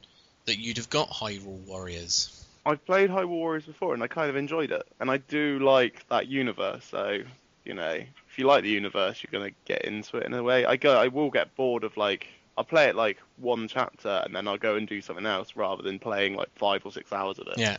[0.47, 2.45] that you'd have got Hyrule Warriors.
[2.67, 6.07] I've played Hyrule Warriors before, and I kind of enjoyed it, and I do like
[6.09, 6.85] that universe.
[6.85, 7.21] So
[7.65, 7.91] you know,
[8.29, 10.65] if you like the universe, you're gonna get into it in a way.
[10.65, 12.27] I go, I will get bored of like.
[12.57, 15.83] I'll play it like one chapter and then I'll go and do something else rather
[15.83, 17.59] than playing like five or six hours of it.
[17.59, 17.79] Yeah.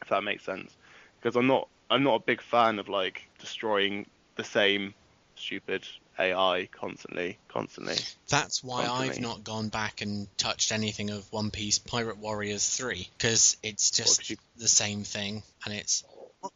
[0.00, 0.74] if that makes sense.
[1.20, 4.94] Because I'm not I'm not a big fan of like destroying the same
[5.34, 5.86] stupid
[6.18, 7.96] AI constantly, constantly.
[8.28, 12.68] That's why to I've not gone back and touched anything of One Piece Pirate Warriors
[12.68, 16.04] 3 because it's just you- the same thing and it's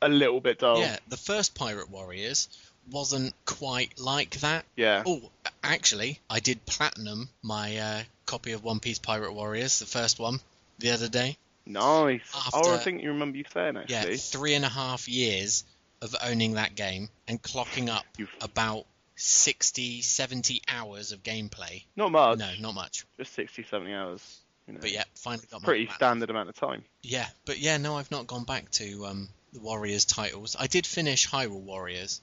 [0.01, 0.79] A little bit dull.
[0.81, 2.49] yeah, the first Pirate Warriors
[2.91, 4.65] wasn't quite like that.
[4.77, 5.03] Yeah.
[5.07, 5.31] Oh,
[5.63, 10.41] actually, I did platinum my uh, copy of One Piece Pirate Warriors, the first one,
[10.79, 11.37] the other day.
[11.67, 12.23] Nice.
[12.53, 15.65] oh, I think you remember you saying Yeah, three and a half years
[16.03, 18.87] of owning that game and clocking up You've- about
[19.21, 21.85] 60, 70 hours of gameplay.
[21.97, 22.39] Not much.
[22.39, 23.07] No, not much.
[23.19, 24.41] Just 60, 70 hours.
[24.67, 24.81] You know.
[24.81, 26.85] But yeah, finally got my Pretty standard amount of time.
[27.03, 30.57] Yeah, but yeah, no, I've not gone back to um, the Warriors titles.
[30.59, 32.21] I did finish Hyrule Warriors.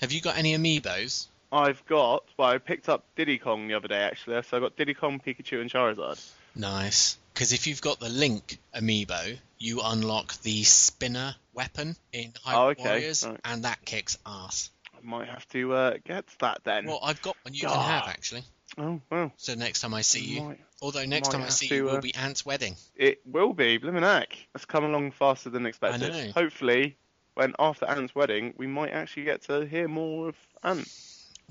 [0.00, 1.26] Have you got any amiibos?
[1.52, 2.24] I've got.
[2.36, 4.40] Well, I picked up Diddy Kong the other day actually.
[4.42, 6.24] So I got Diddy Kong, Pikachu, and Charizard.
[6.54, 7.18] Nice.
[7.34, 12.68] Because if you've got the Link amiibo, you unlock the spinner weapon in Hyrule Oh,
[12.68, 13.38] okay, Warriors, right.
[13.44, 14.70] and that kicks ass.
[15.02, 16.86] I might have to uh, get that then.
[16.86, 17.90] Well, I've got one you can God.
[17.90, 18.42] have actually.
[18.78, 19.32] oh well.
[19.36, 21.96] So next time I see you, Might- although next time I see to, you will
[21.96, 22.76] uh, be Ant's wedding.
[22.96, 24.36] It will be, blimmin' heck.
[24.54, 26.10] It's come along faster than expected.
[26.10, 26.32] I know.
[26.32, 26.96] Hopefully,
[27.34, 30.88] when after Ant's wedding, we might actually get to hear more of Ant.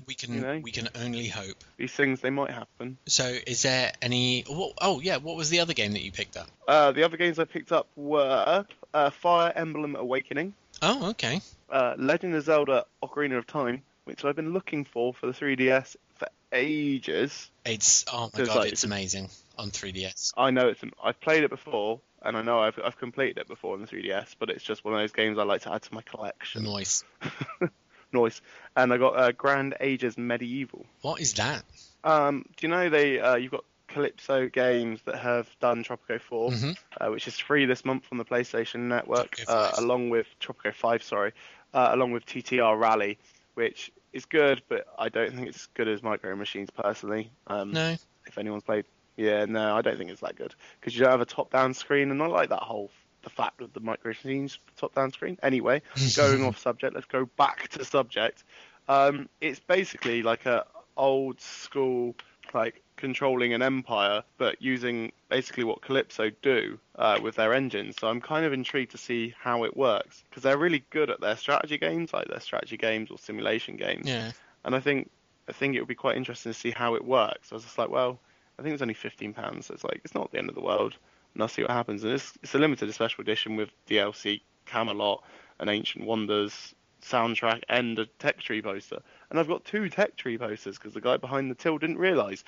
[0.06, 0.60] We can you know.
[0.62, 1.62] we can only hope.
[1.76, 2.96] These things, they might happen.
[3.06, 4.44] So is there any?
[4.48, 6.48] Oh, oh yeah, what was the other game that you picked up?
[6.66, 11.40] Uh, the other games I picked up were uh, Fire Emblem Awakening, Oh, okay.
[11.70, 15.96] Uh, Legend of Zelda Ocarina of Time, which I've been looking for for the 3DS
[16.16, 17.50] for ages.
[17.64, 20.32] It's oh my god, like- it's amazing on 3DS.
[20.36, 23.74] I know it's I've played it before, and I know I've I've completed it before
[23.74, 25.94] on the 3DS, but it's just one of those games I like to add to
[25.94, 26.64] my collection.
[26.64, 27.04] Nice,
[28.12, 28.40] nice.
[28.76, 30.86] And I got uh, Grand Ages Medieval.
[31.02, 31.62] What is that?
[32.02, 36.52] Um, do you know they uh, you've got Kalypso Games that have done Tropico 4,
[36.52, 40.72] hmm uh, which is free this month on the PlayStation Network, uh, along with Tropico
[40.74, 41.32] 5, sorry,
[41.74, 43.18] uh, along with TTR Rally,
[43.54, 47.30] which is good, but I don't think it's as good as Micro Machines personally.
[47.46, 47.96] Um, No.
[48.26, 48.84] If anyone's played,
[49.16, 52.10] yeah, no, I don't think it's that good because you don't have a top-down screen,
[52.10, 52.90] and I like that whole
[53.22, 55.38] the fact of the Micro Machines top-down screen.
[55.42, 55.82] Anyway,
[56.16, 58.44] going off subject, let's go back to subject.
[58.88, 60.64] Um, it's basically like a
[60.96, 62.14] old school
[62.54, 67.96] like controlling an empire, but using basically what Kalypso do uh, with their engines.
[67.98, 71.20] So I'm kind of intrigued to see how it works because they're really good at
[71.20, 74.08] their strategy games, like their strategy games or simulation games.
[74.08, 74.32] Yeah.
[74.64, 75.10] And I think
[75.48, 77.50] I think it would be quite interesting to see how it works.
[77.50, 78.20] I was just like, well,
[78.58, 80.60] I think it's only fifteen pounds, so it's like it's not the end of the
[80.60, 80.96] world.
[81.34, 82.04] And I'll see what happens.
[82.04, 85.24] And it's it's a limited special edition with DLC, Camelot,
[85.58, 89.00] and Ancient Wonders soundtrack and a tech tree poster.
[89.30, 92.44] And I've got two tech tree posters because the guy behind the till didn't realise.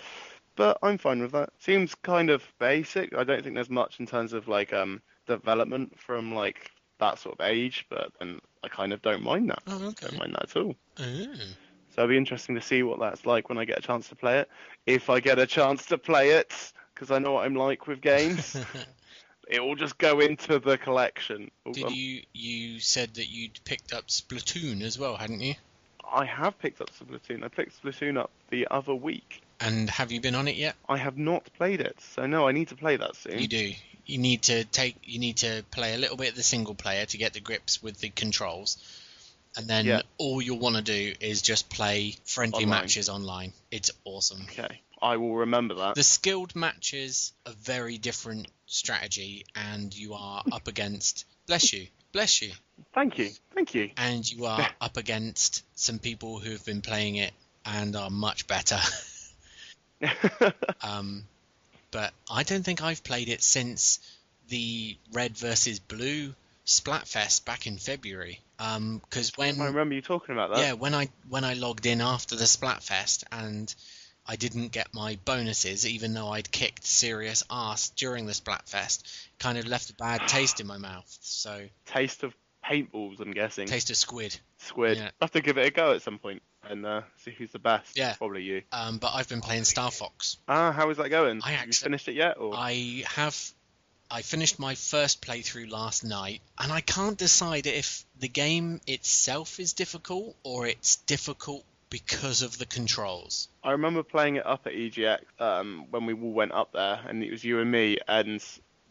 [0.57, 1.51] But I'm fine with that.
[1.59, 3.15] Seems kind of basic.
[3.15, 7.39] I don't think there's much in terms of like um development from like that sort
[7.39, 9.63] of age, but then I kind of don't mind that.
[9.67, 10.09] Oh, okay.
[10.09, 10.77] Don't mind that at all.
[11.01, 11.35] Ooh.
[11.95, 14.15] So it'll be interesting to see what that's like when I get a chance to
[14.15, 14.49] play it.
[14.87, 16.55] If I get a chance to play it,
[16.95, 18.57] because I know what I'm like with games,
[19.49, 21.51] it will just go into the collection.
[21.71, 25.55] Did um, you you said that you'd picked up Splatoon as well, hadn't you?
[26.11, 27.45] I have picked up Splatoon.
[27.45, 29.43] I picked Splatoon up the other week.
[29.65, 30.75] And have you been on it yet?
[30.89, 33.39] I have not played it, so no, I need to play that soon.
[33.39, 33.73] You do.
[34.07, 34.97] You need to take.
[35.05, 37.81] You need to play a little bit of the single player to get the grips
[37.81, 38.77] with the controls,
[39.57, 40.03] and then Yeah.
[40.19, 42.81] all you'll want to do is just play friendly Online.
[42.83, 43.53] matches online.
[43.71, 44.43] It's awesome.
[44.51, 45.95] Okay, I will remember that.
[45.95, 51.25] The skilled matches are very different strategy, and you are up against.
[51.47, 51.87] Bless you.
[52.11, 52.51] Bless you.
[52.95, 53.91] Thank you, thank you.
[53.97, 57.33] And you are up against some people who have been playing it
[57.65, 58.81] and are much better.
[60.83, 61.25] Um,
[61.91, 63.99] but I don't think I've played it since
[64.49, 66.35] the Red versus Blue
[66.67, 68.41] Splatfest back in February.
[68.59, 70.59] Because when I remember you talking about that.
[70.61, 73.73] yeah, when I when I logged in after the Splatfest and
[74.27, 79.03] I didn't get my bonuses, even though I'd kicked serious ass during the Splatfest,
[79.39, 81.17] kind of left a bad taste in my mouth.
[81.21, 82.33] So Taste of
[82.65, 83.67] paintballs, I'm guessing.
[83.67, 84.39] taste of squid.
[84.59, 84.99] Squid.
[84.99, 85.05] yeah.
[85.21, 87.59] I'll have to give it a go at some point and uh, see who's the
[87.59, 87.97] best.
[87.97, 88.15] Yeah.
[88.15, 88.63] Probably you.
[88.73, 90.39] Um, but I've been playing Star Fox.
[90.49, 91.41] Ah, how is that going?
[91.45, 92.39] I Have you finished it yet?
[92.39, 93.37] Or I have.
[94.11, 99.59] I finished my first playthrough last night, and I can't decide if the game itself
[99.59, 103.49] is difficult or it's difficult because of the controls.
[103.65, 107.23] I remember playing it up at EGX um, when we all went up there, and
[107.23, 108.43] it was you and me, and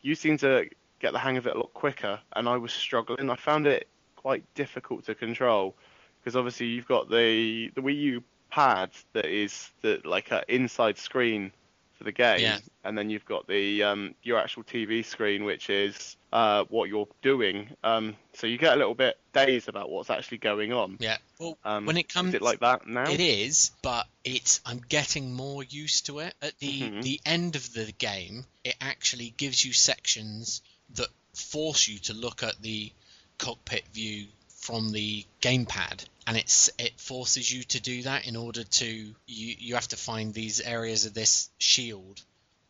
[0.01, 0.67] you seemed to
[0.99, 3.30] get the hang of it a lot quicker, and I was struggling.
[3.30, 5.76] I found it quite difficult to control
[6.24, 10.97] because obviously you've got the the Wii U pad that is the like a inside
[10.97, 11.51] screen
[11.97, 12.59] for the game, Yeah.
[12.84, 17.07] and then you've got the um, your actual TV screen, which is uh, what you're
[17.22, 17.69] doing.
[17.84, 20.97] Um, so you get a little bit dazed about what's actually going on.
[20.99, 21.17] Yeah.
[21.39, 23.11] Well, Um, when it comes, is it like that now?
[23.11, 26.34] It is, but it's I'm getting more used to it.
[26.41, 27.03] At the Mhm.
[27.03, 30.61] the end of the game, it actually gives you sections
[30.95, 32.91] that force you to look at the
[33.38, 34.28] cockpit view
[34.62, 39.16] from the gamepad and it's it forces you to do that in order to you
[39.28, 42.22] you have to find these areas of this shield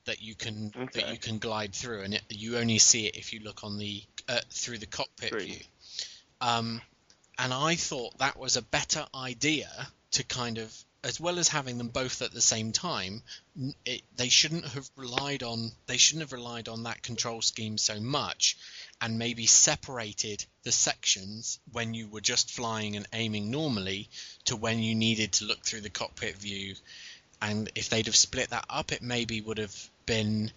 [0.05, 3.33] that you can that you can glide through and it, you only see it if
[3.33, 5.59] you look on the uh, through the cockpit view.
[6.39, 6.81] Um,
[7.37, 9.69] and I thought that was a better idea
[10.11, 13.23] to kind of, as well as having them both at the same time,
[13.85, 17.99] it, they shouldn't have relied on they shouldn't have relied on that control scheme so
[17.99, 18.57] much,
[19.01, 24.07] and maybe separated the sections when you were just flying and aiming normally
[24.45, 26.75] to when you needed to look through the cockpit view.
[27.41, 29.75] And if they'd have split that up, it maybe would have
[30.05, 30.51] been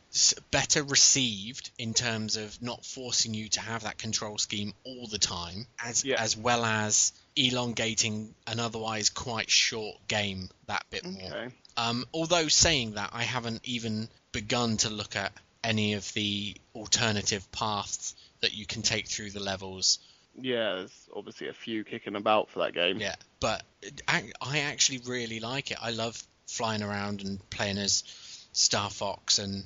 [0.51, 5.19] better received in terms of not forcing you to have that control scheme all the
[5.19, 6.21] time, as Yeah.
[6.21, 11.53] as well as elongating an otherwise quite short game that bit more.
[11.77, 15.33] Um, although saying that, I haven't even begun to look at
[15.63, 18.15] any of the alternative paths
[18.45, 19.99] that you can take through the levels.
[20.41, 22.99] Yeah, there's obviously a few kicking about for that game.
[22.99, 23.63] Yeah, but
[24.07, 25.79] I I actually really like it.
[25.81, 28.05] I love flying around and playing as
[28.53, 29.65] Star Fox and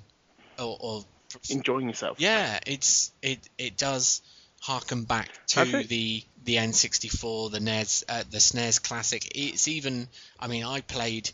[0.59, 1.05] or, or
[1.51, 2.21] Enjoying yourself.
[2.21, 4.23] yeah, it's it it does
[4.61, 9.23] harken back to think- the the N64, the NES, uh, the SNES Classic.
[9.35, 10.09] It's even,
[10.41, 11.31] I mean, I played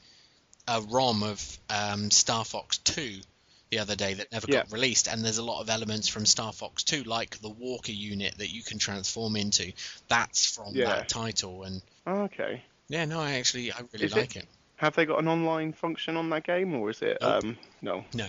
[0.67, 3.21] a ROM of um, Star Fox 2
[3.75, 6.53] the other day that never got released, and there's a lot of elements from Star
[6.53, 9.73] Fox 2, like the Walker unit that you can transform into.
[10.09, 10.87] That's from Yeah.
[10.87, 12.63] that title, and Okay.
[12.89, 14.47] yeah, no, I actually I really Is it- like it.
[14.77, 17.19] Have they got an online function on that game, or is it?
[17.21, 17.45] Nope.
[17.45, 18.05] Um, no?
[18.15, 18.29] no.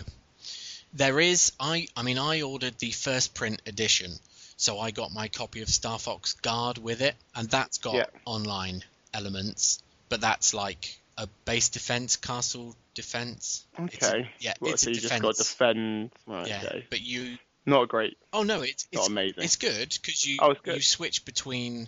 [0.93, 4.11] There is I I mean I ordered the first print edition,
[4.57, 8.05] so I got my copy of Star Fox Guard with it, and that's got Yeah.
[8.25, 8.83] online
[9.13, 13.65] elements, but that's like a base defense, castle defense.
[13.77, 14.29] It's Okay.
[14.39, 15.21] yeah, Well, it's so you defense.
[15.21, 16.11] just got defend.
[16.25, 16.85] Right, yeah, Okay.
[16.89, 17.37] but you
[17.67, 18.17] Not great.
[18.33, 19.43] oh no, it's Not it's, amazing.
[19.43, 20.75] it's good because you Oh, it's good.
[20.75, 21.87] you switch between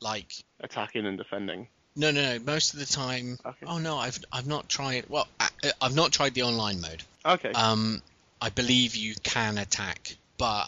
[0.00, 1.68] like Attacking and defending.
[1.96, 3.38] no no no most of the time.
[3.44, 3.66] Okay.
[3.66, 5.48] Oh no, I've I've not tried well I,
[5.80, 7.02] I've not tried the online mode.
[7.24, 7.52] Okay.
[7.52, 8.02] Um,
[8.42, 10.66] I believe you can attack, but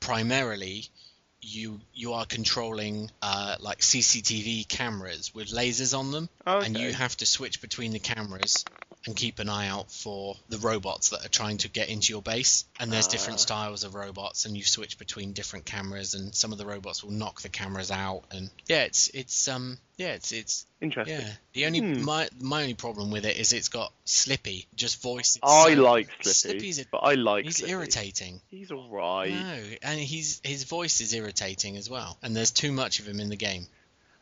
[0.00, 0.84] primarily
[1.40, 6.66] you you are controlling uh, like CCTV cameras with lasers on them, okay.
[6.66, 8.64] and you have to switch between the cameras
[9.06, 12.22] and keep an eye out for the robots that are trying to get into your
[12.22, 12.64] base.
[12.78, 13.42] And there's different Ah.
[13.42, 17.10] styles of robots, and you switch between different cameras, and some of the robots will
[17.10, 18.22] knock the cameras out.
[18.30, 21.18] And yeah, it's it's um yeah it's it's Interesting.
[21.20, 21.32] yeah.
[21.52, 22.02] The only Hmm.
[22.04, 25.38] my my only problem with it is it's got Slippy, just voice.
[25.42, 27.72] I like Slippy, Slippy's a, but I like he's Slippy.
[27.72, 28.40] irritating.
[28.50, 29.32] He's alright.
[29.32, 33.18] No, and he's his voice is irritating as well, and there's too much of him
[33.20, 33.66] in the game.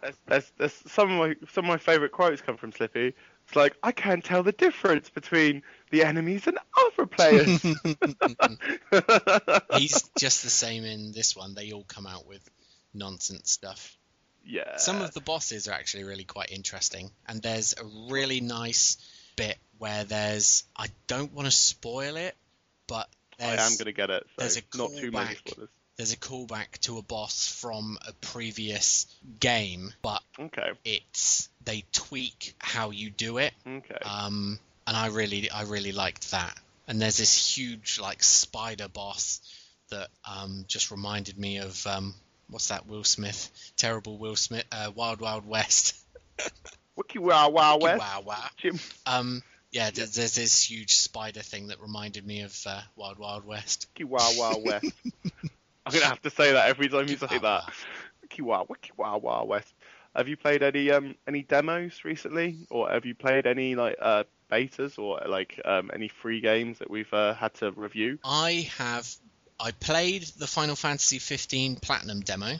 [0.02, 3.14] There's, there's, there's some of my some of my favourite quotes come from Slippy.
[3.50, 7.60] It's like I can't tell the difference between the enemies and other players.
[9.76, 11.54] he's just the same in this one.
[11.54, 12.48] They all come out with
[12.94, 13.96] nonsense stuff.
[14.44, 14.76] yeah.
[14.76, 18.98] Some of the bosses are actually really quite interesting, and there's a really nice
[19.34, 22.36] bit where there's I don't want to spoil it,
[22.86, 23.08] but
[23.40, 24.26] I am gonna get it.
[24.28, 25.70] So there's a not too many spoilers.
[26.00, 29.04] There's a callback to a boss from a previous
[29.38, 30.70] game, but Okay.
[30.82, 33.98] it's they tweak how you do it Okay.
[34.02, 36.58] um, and I really I really liked that.
[36.88, 39.42] And there's this huge like spider boss
[39.90, 42.14] that um, just reminded me of um,
[42.48, 45.96] what's that Will Smith terrible Will Smith uh, Wild Wild West.
[46.96, 47.98] Wiki wow wow west.
[47.98, 48.44] Wow wow.
[48.56, 48.78] Jim.
[49.04, 53.44] Um, yeah, there's, there's this huge spider thing that reminded me of uh, Wild Wild
[53.44, 53.86] West.
[53.94, 54.90] Wiki wow wow west.
[55.94, 57.64] I'm gonna have to say that every time you say that.
[58.22, 59.74] Wiki wow wiki wow wow west.
[60.14, 64.24] Have you played any um any demos recently, or have you played any like uh
[64.50, 68.18] betas or like um any free games that we've uh, had to review?
[68.24, 69.08] I have
[69.58, 72.54] I played the Final Fantasy 15 Platinum demo.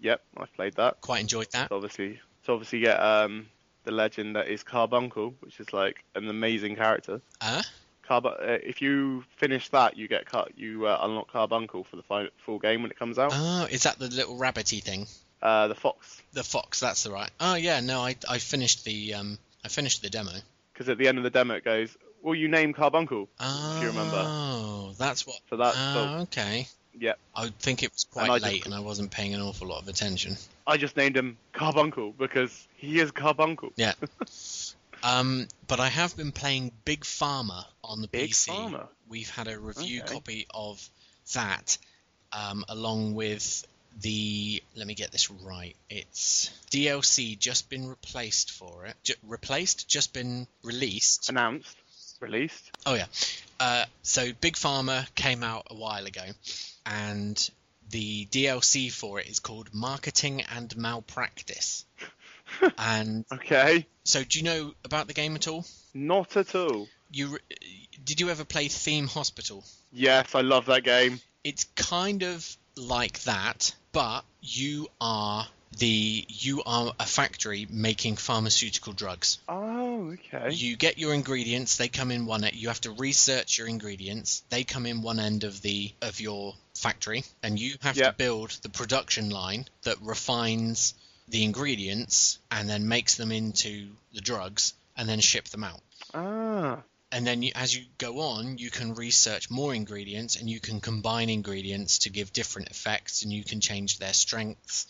[0.00, 1.00] Yep, I've played that.
[1.00, 1.68] Quite enjoyed that.
[1.68, 3.46] So obviously, so obviously get um
[3.84, 7.20] the legend that is Carbuncle, which is like an amazing character.
[7.40, 7.62] Uh,
[8.08, 12.02] Carb- uh, if you finish that, you get car- you uh, unlock Carbuncle for the
[12.02, 13.32] fi- full game when it comes out.
[13.34, 15.06] oh, is that the little rabbity thing?
[15.42, 17.30] Uh, the fox, The fox, that's the right.
[17.40, 20.30] Oh yeah, no, I I finished the um I finished the demo.
[20.72, 23.88] because at the end of the demo it goes, "Will you name Carbuncle?" Oh, you
[23.88, 24.22] remember.
[24.26, 25.38] Oh, that's what.
[25.50, 26.68] So that's oh, so okay.
[26.98, 27.12] yeah.
[27.34, 29.68] I think it was quite And I just- late, and I wasn't paying an awful
[29.68, 30.36] lot of attention.
[30.66, 33.72] I just named him Carbuncle because he is Carbuncle.
[33.76, 33.92] Yeah.
[35.02, 38.48] um, but I have been playing Big Pharma on the Big PC.
[38.48, 38.88] Pharma.
[39.08, 40.14] We've had a review Okay.
[40.14, 40.88] copy of
[41.34, 41.78] that,
[42.32, 43.66] um, along with
[44.00, 44.62] the.
[44.74, 45.76] Let me get this right.
[45.88, 48.94] It's DLC just been replaced for it.
[49.04, 51.28] J- replaced, just been released.
[51.28, 51.76] Announced,
[52.20, 52.70] released.
[52.84, 53.06] Oh yeah.
[53.58, 56.24] Uh, so Big Pharma came out a while ago,
[56.84, 57.50] and
[57.90, 61.84] the DLC for it is called Marketing and Malpractice.
[62.78, 65.64] And Okay, so, do you know about the game at all?
[65.94, 66.88] not at all.
[67.10, 67.38] You
[68.04, 69.64] did you ever play Theme Hospital?
[69.92, 71.20] Yes, I love that game.
[71.44, 75.46] It's kind of like that, but you are
[75.78, 79.38] the you are a factory making pharmaceutical drugs.
[79.48, 80.52] Oh, okay.
[80.52, 82.44] You get your ingredients, they come in one.
[82.52, 84.42] You have to research your ingredients.
[84.50, 88.10] They come in one end of the of your factory, and you have Yeah.
[88.10, 90.94] to build the production line that refines
[91.28, 95.80] the ingredients and then makes them into the drugs and then ship them out.
[96.14, 100.60] Ah, And then you, as you go on, you can research more ingredients and you
[100.60, 104.86] can combine ingredients to give different effects, and you can change their strengths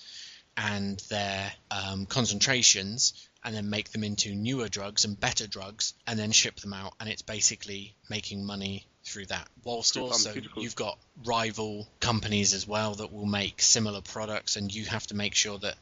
[0.56, 6.18] and their um, concentrations and then make them into newer drugs and better drugs and
[6.18, 6.94] then ship them out.
[6.98, 9.46] And it's basically making money through that.
[9.62, 14.84] Whilst also you've got rival companies as well that will make similar products and you
[14.86, 15.76] have to make sure that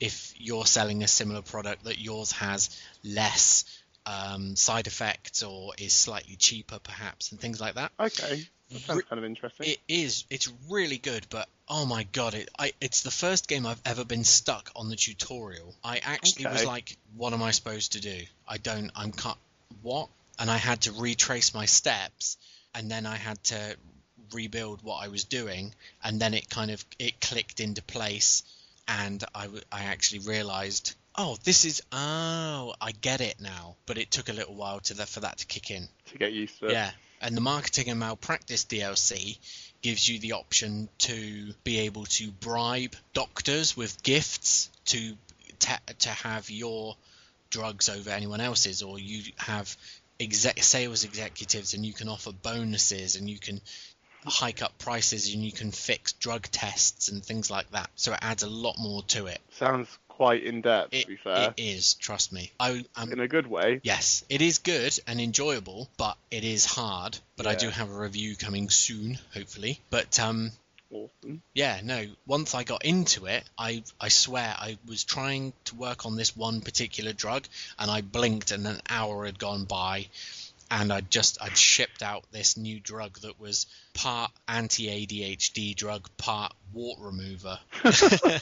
[0.00, 2.70] if you're selling a similar product that yours has
[3.04, 3.64] less
[4.04, 8.46] um, side effects or is slightly cheaper perhaps and things like that okay.
[8.70, 9.68] That sounds kind of interesting.
[9.68, 10.24] it is.
[10.28, 14.04] It's really good, but oh my god, it I, it's the first game I've ever
[14.04, 15.74] been stuck on the tutorial.
[15.84, 18.18] I actually was like, what am I supposed to do?
[18.48, 18.90] I don't.
[18.96, 19.36] I'm cut.
[19.82, 20.08] What?
[20.38, 22.38] And I had to retrace my steps,
[22.74, 23.76] and then I had to
[24.32, 25.72] rebuild what I was doing,
[26.02, 28.42] and then it kind of it clicked into place,
[28.88, 30.94] and I w- I actually realized.
[31.18, 33.76] Oh, this is oh, I get it now.
[33.86, 35.88] But it took a little while to the, for that to kick in.
[36.10, 36.72] to get used to it.
[36.72, 39.38] Yeah, and the marketing and malpractice DLC
[39.82, 45.16] gives you the option to be able to bribe doctors with gifts to
[45.58, 46.96] ta to have your
[47.50, 49.74] drugs over anyone else's, or you have
[50.20, 53.60] exec- sales executives and you can offer bonuses and you can
[54.26, 57.88] hike up prices and you can fix drug tests and things like that.
[57.96, 59.40] So it adds a lot more to it.
[59.52, 61.50] Sounds quite in depth, It, to be fair.
[61.50, 62.50] it is, trust me.
[62.58, 63.80] I, I'm in a good way.
[63.82, 67.18] Yes, it is good and enjoyable, but it is hard.
[67.36, 69.78] But I do have a review coming soon, hopefully.
[69.90, 70.52] But um,
[70.90, 71.42] Awesome.
[71.52, 72.06] yeah, no.
[72.26, 76.34] Once I got into it, I I swear I was trying to work on this
[76.36, 77.46] one particular drug,
[77.78, 80.06] and I blinked, and an hour had gone by,
[80.70, 86.52] and I just I'd shipped out this new drug that was part anti-ADHD drug, part
[86.72, 87.58] wart remover.
[87.84, 88.40] okay.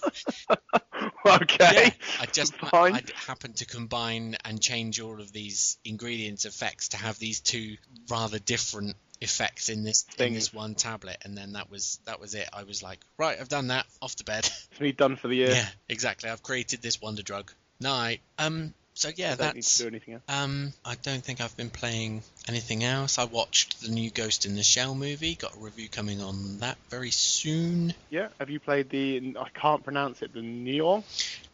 [1.26, 6.96] Yeah, I just I happened to combine and change all of these ingredients effects to
[6.96, 7.76] have these two
[8.08, 10.36] rather different effects in this in Things.
[10.36, 12.48] this one tablet, and then that was that was it.
[12.52, 13.86] I was like, right, I've done that.
[14.00, 14.48] Off to bed.
[14.70, 15.50] It's me done for the year.
[15.50, 16.28] Yeah, exactly.
[16.30, 17.52] I've created this wonder drug.
[17.80, 18.20] Night.
[18.38, 18.74] Um.
[18.96, 20.22] So yeah, I don't need that's to do anything else.
[20.28, 23.18] um, I don't think I've been playing anything else.
[23.18, 25.34] I watched the new Ghost in the Shell movie.
[25.34, 27.92] Got a review coming on that very soon.
[28.10, 28.28] Yeah.
[28.38, 29.36] Have you played the?
[29.38, 30.32] I can't pronounce it.
[30.32, 31.02] The Neon.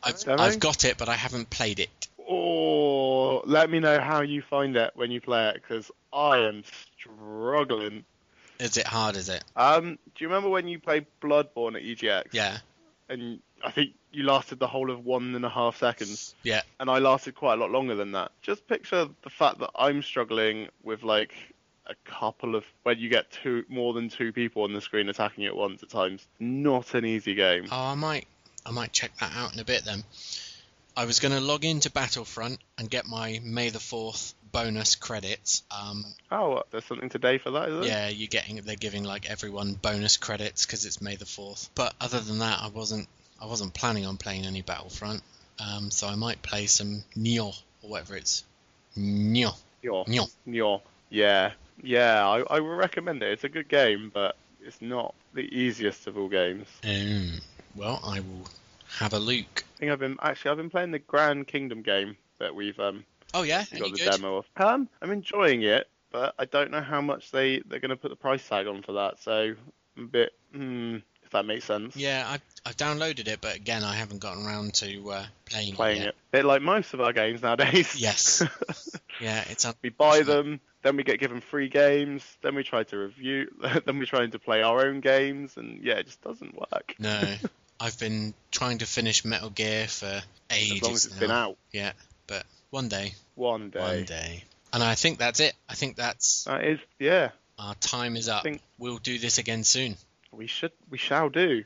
[0.03, 2.09] I've, I've got it, but I haven't played it.
[2.29, 6.63] Oh, let me know how you find it when you play it, because I am
[6.99, 8.05] struggling.
[8.59, 9.17] Is it hard?
[9.17, 9.43] Is it?
[9.57, 12.27] Um, do you remember when you played Bloodborne at EGX?
[12.33, 12.59] Yeah.
[13.09, 16.35] And I think you lasted the whole of one and a half seconds.
[16.43, 16.63] Yeah.
[16.79, 18.33] And I lasted quite a lot longer than that.
[18.43, 21.33] Just picture the fact that I'm struggling with like
[21.87, 25.45] a couple of when you get two more than two people on the screen attacking
[25.45, 26.27] you at once at times.
[26.39, 27.67] Not an easy game.
[27.71, 28.27] Oh, I might,
[28.65, 30.05] I might check that out in a bit then.
[30.97, 35.63] I was going to log into Battlefront and get my May the Fourth bonus credits.
[35.71, 36.71] Um, Oh, what?
[36.73, 37.89] there's something today for that, is it?
[37.89, 41.71] yeah, you're getting, they're giving like everyone bonus credits because it's May the Fourth.
[41.77, 43.09] But other than that, I wasn't,
[43.41, 45.23] I wasn't planning on playing any Battlefront.
[45.59, 48.45] Um, so I might play some Nioh or whatever it's.
[48.97, 49.55] Nioh.
[49.85, 50.07] Nioh.
[50.07, 50.31] Nioh.
[50.47, 50.81] Nioh.
[51.09, 51.53] Yeah.
[51.83, 53.33] Yeah, I, I would recommend it.
[53.33, 56.67] It's a good game, but it's not the easiest of all games.
[56.85, 57.41] Um,
[57.75, 58.49] well, I will
[58.99, 59.65] have a look.
[59.77, 63.05] I think I've been actually I've been playing the Grand Kingdom game that we've um
[63.33, 64.11] Oh yeah, we any got the good?
[64.11, 64.47] demo of.
[64.57, 68.11] Um, I'm enjoying it, but I don't know how much they they're going to put
[68.11, 69.23] the price tag on for that.
[69.23, 69.55] So
[69.97, 70.97] I'm a bit hmm,
[71.31, 71.95] if that makes sense.
[71.95, 76.03] Yeah, I've, I've downloaded it, but again, I haven't gotten around to uh, playing, Playing
[76.03, 76.09] it.
[76.09, 77.95] it, bit like most of our games nowadays.
[77.97, 78.43] Yes.
[79.21, 82.85] Yeah, it's un- we buy them, then we get given free games, then we try
[82.85, 83.49] to review,
[83.85, 86.95] then we try to play our own games, and yeah, it just doesn't work.
[86.99, 87.23] no.
[87.83, 91.21] I've been trying to finish Metal Gear for ages As long as it's now.
[91.21, 91.93] been out Yeah,
[92.27, 93.79] but one day, one day.
[93.81, 95.53] one day, and I think that's it.
[95.69, 97.31] I think that's That is, yeah.
[97.59, 98.43] our time is up.
[98.45, 99.97] think- We'll do this again soon.
[100.33, 101.65] We should, we shall do.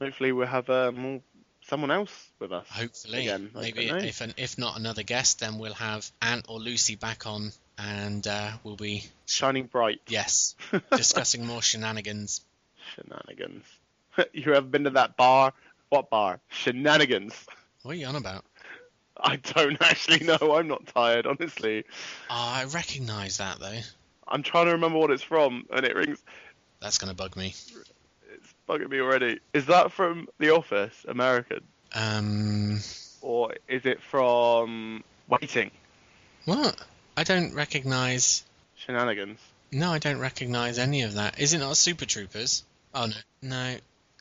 [0.00, 1.22] Hopefully, we'll have um,
[1.66, 2.66] someone else with us.
[2.68, 6.96] Hopefully, Again, maybe if an, if not another guest, then we'll have Ant or Lucy
[6.96, 10.00] back on, and uh, we'll be Shining bright.
[10.08, 10.54] yes
[10.92, 12.42] discussing more shenanigans.
[12.94, 13.64] Shenanigans.
[14.32, 15.52] you ever been to that bar?
[15.88, 16.40] What bar?
[16.48, 17.34] Shenanigans.
[17.82, 18.44] What are you on about?
[19.18, 20.56] I don't actually know.
[20.56, 21.84] I'm not tired, honestly.
[22.28, 23.80] Oh, I recognise that though.
[24.28, 26.22] I'm trying to remember what it's from, and it rings.
[26.80, 27.54] That's gonna bug me.
[28.68, 29.38] Bugging me already.
[29.52, 31.60] Is that from The Office, American,
[31.92, 32.80] Um,
[33.20, 35.70] or is it from Waiting?
[36.44, 36.76] what?
[37.16, 38.44] I don't recognise.
[38.76, 39.38] Shenanigans.
[39.72, 41.38] No, I don't recognise any of that.
[41.40, 42.64] Is it not Super Troopers?
[42.94, 43.76] Oh no, no,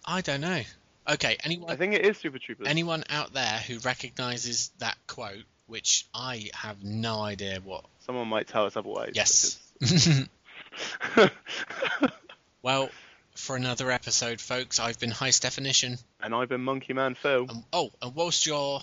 [0.05, 0.61] I don't know.
[1.07, 1.69] Okay, anyone?
[1.71, 2.67] I think it is Super Troopers.
[2.67, 7.85] anyone out there who recognises that quote, which I have no idea what.
[8.05, 9.11] Someone might tell us otherwise.
[9.15, 9.59] Yes.
[9.79, 10.27] because-
[12.61, 12.89] well,
[13.35, 15.97] for another episode, folks, I've been High Definition.
[16.21, 17.45] and I've been Monkey Man Phil.
[17.49, 18.81] Um, oh, and whilst you're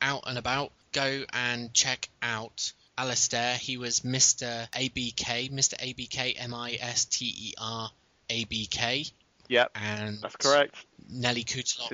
[0.00, 3.56] out and about, go and check out Alasdair.
[3.56, 4.68] He was Mr.
[4.72, 5.74] ABK, Mr.
[5.78, 7.90] ABK, M I S T E R
[8.30, 9.04] A B K.
[9.48, 10.74] Yep, And that's correct.
[11.10, 11.44] Nelly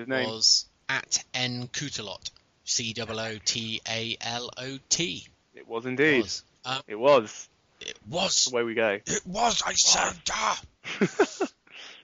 [0.09, 0.28] name.
[0.28, 2.30] was at N Cootalot.
[2.64, 5.26] C O O T A L O T.
[5.55, 6.22] It was indeed.
[6.22, 6.42] Was.
[6.64, 7.48] Um, It was.
[7.80, 8.46] it was.
[8.46, 8.98] the way we go.
[9.07, 10.16] It was, I said.
[10.32, 10.61] Ah.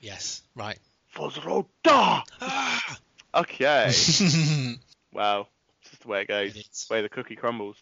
[0.00, 0.78] Yes, right.
[1.08, 2.22] Fus Ro Dah!
[2.40, 2.98] Ah.
[3.34, 3.86] Okay.
[5.12, 5.46] wow.
[5.80, 6.50] It's just the way it goes.
[6.50, 6.66] It is.
[6.66, 7.76] It's the way the cookie crumbles.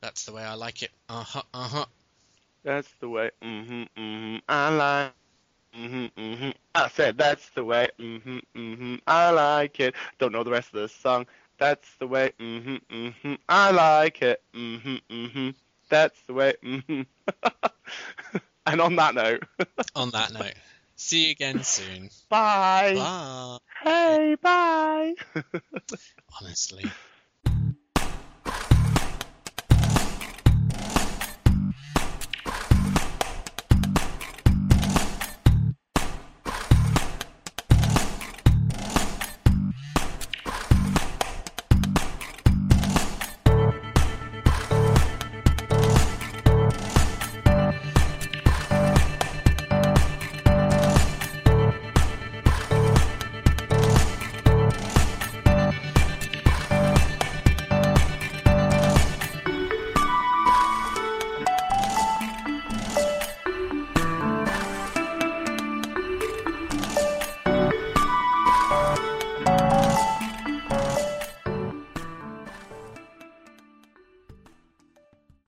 [0.00, 0.90] That's the way I like it.
[1.08, 1.86] Uh huh, uh huh.
[2.62, 3.30] That's the way.
[3.42, 4.36] Mm-hmm, mm-hmm.
[4.48, 5.12] I like.
[5.78, 6.50] Mm-hmm, mm-hmm.
[6.74, 7.88] I said that's the way.
[7.98, 8.94] Mm-hmm, mm-hmm.
[9.06, 9.94] I like it.
[10.18, 11.26] Don't know the rest of the song.
[11.58, 12.32] That's the way.
[12.40, 13.34] Mm-hmm, mm-hmm.
[13.48, 14.42] I like it.
[14.54, 15.50] Mm-hmm, mm-hmm.
[15.88, 16.54] That's the way.
[16.62, 17.02] Mm-hmm.
[18.66, 19.44] and on that note,
[19.94, 20.54] On that note,
[20.96, 22.08] see you again soon.
[22.28, 22.94] bye.
[22.94, 23.58] Bye.
[23.82, 25.14] Hey, bye.
[26.40, 26.90] Honestly.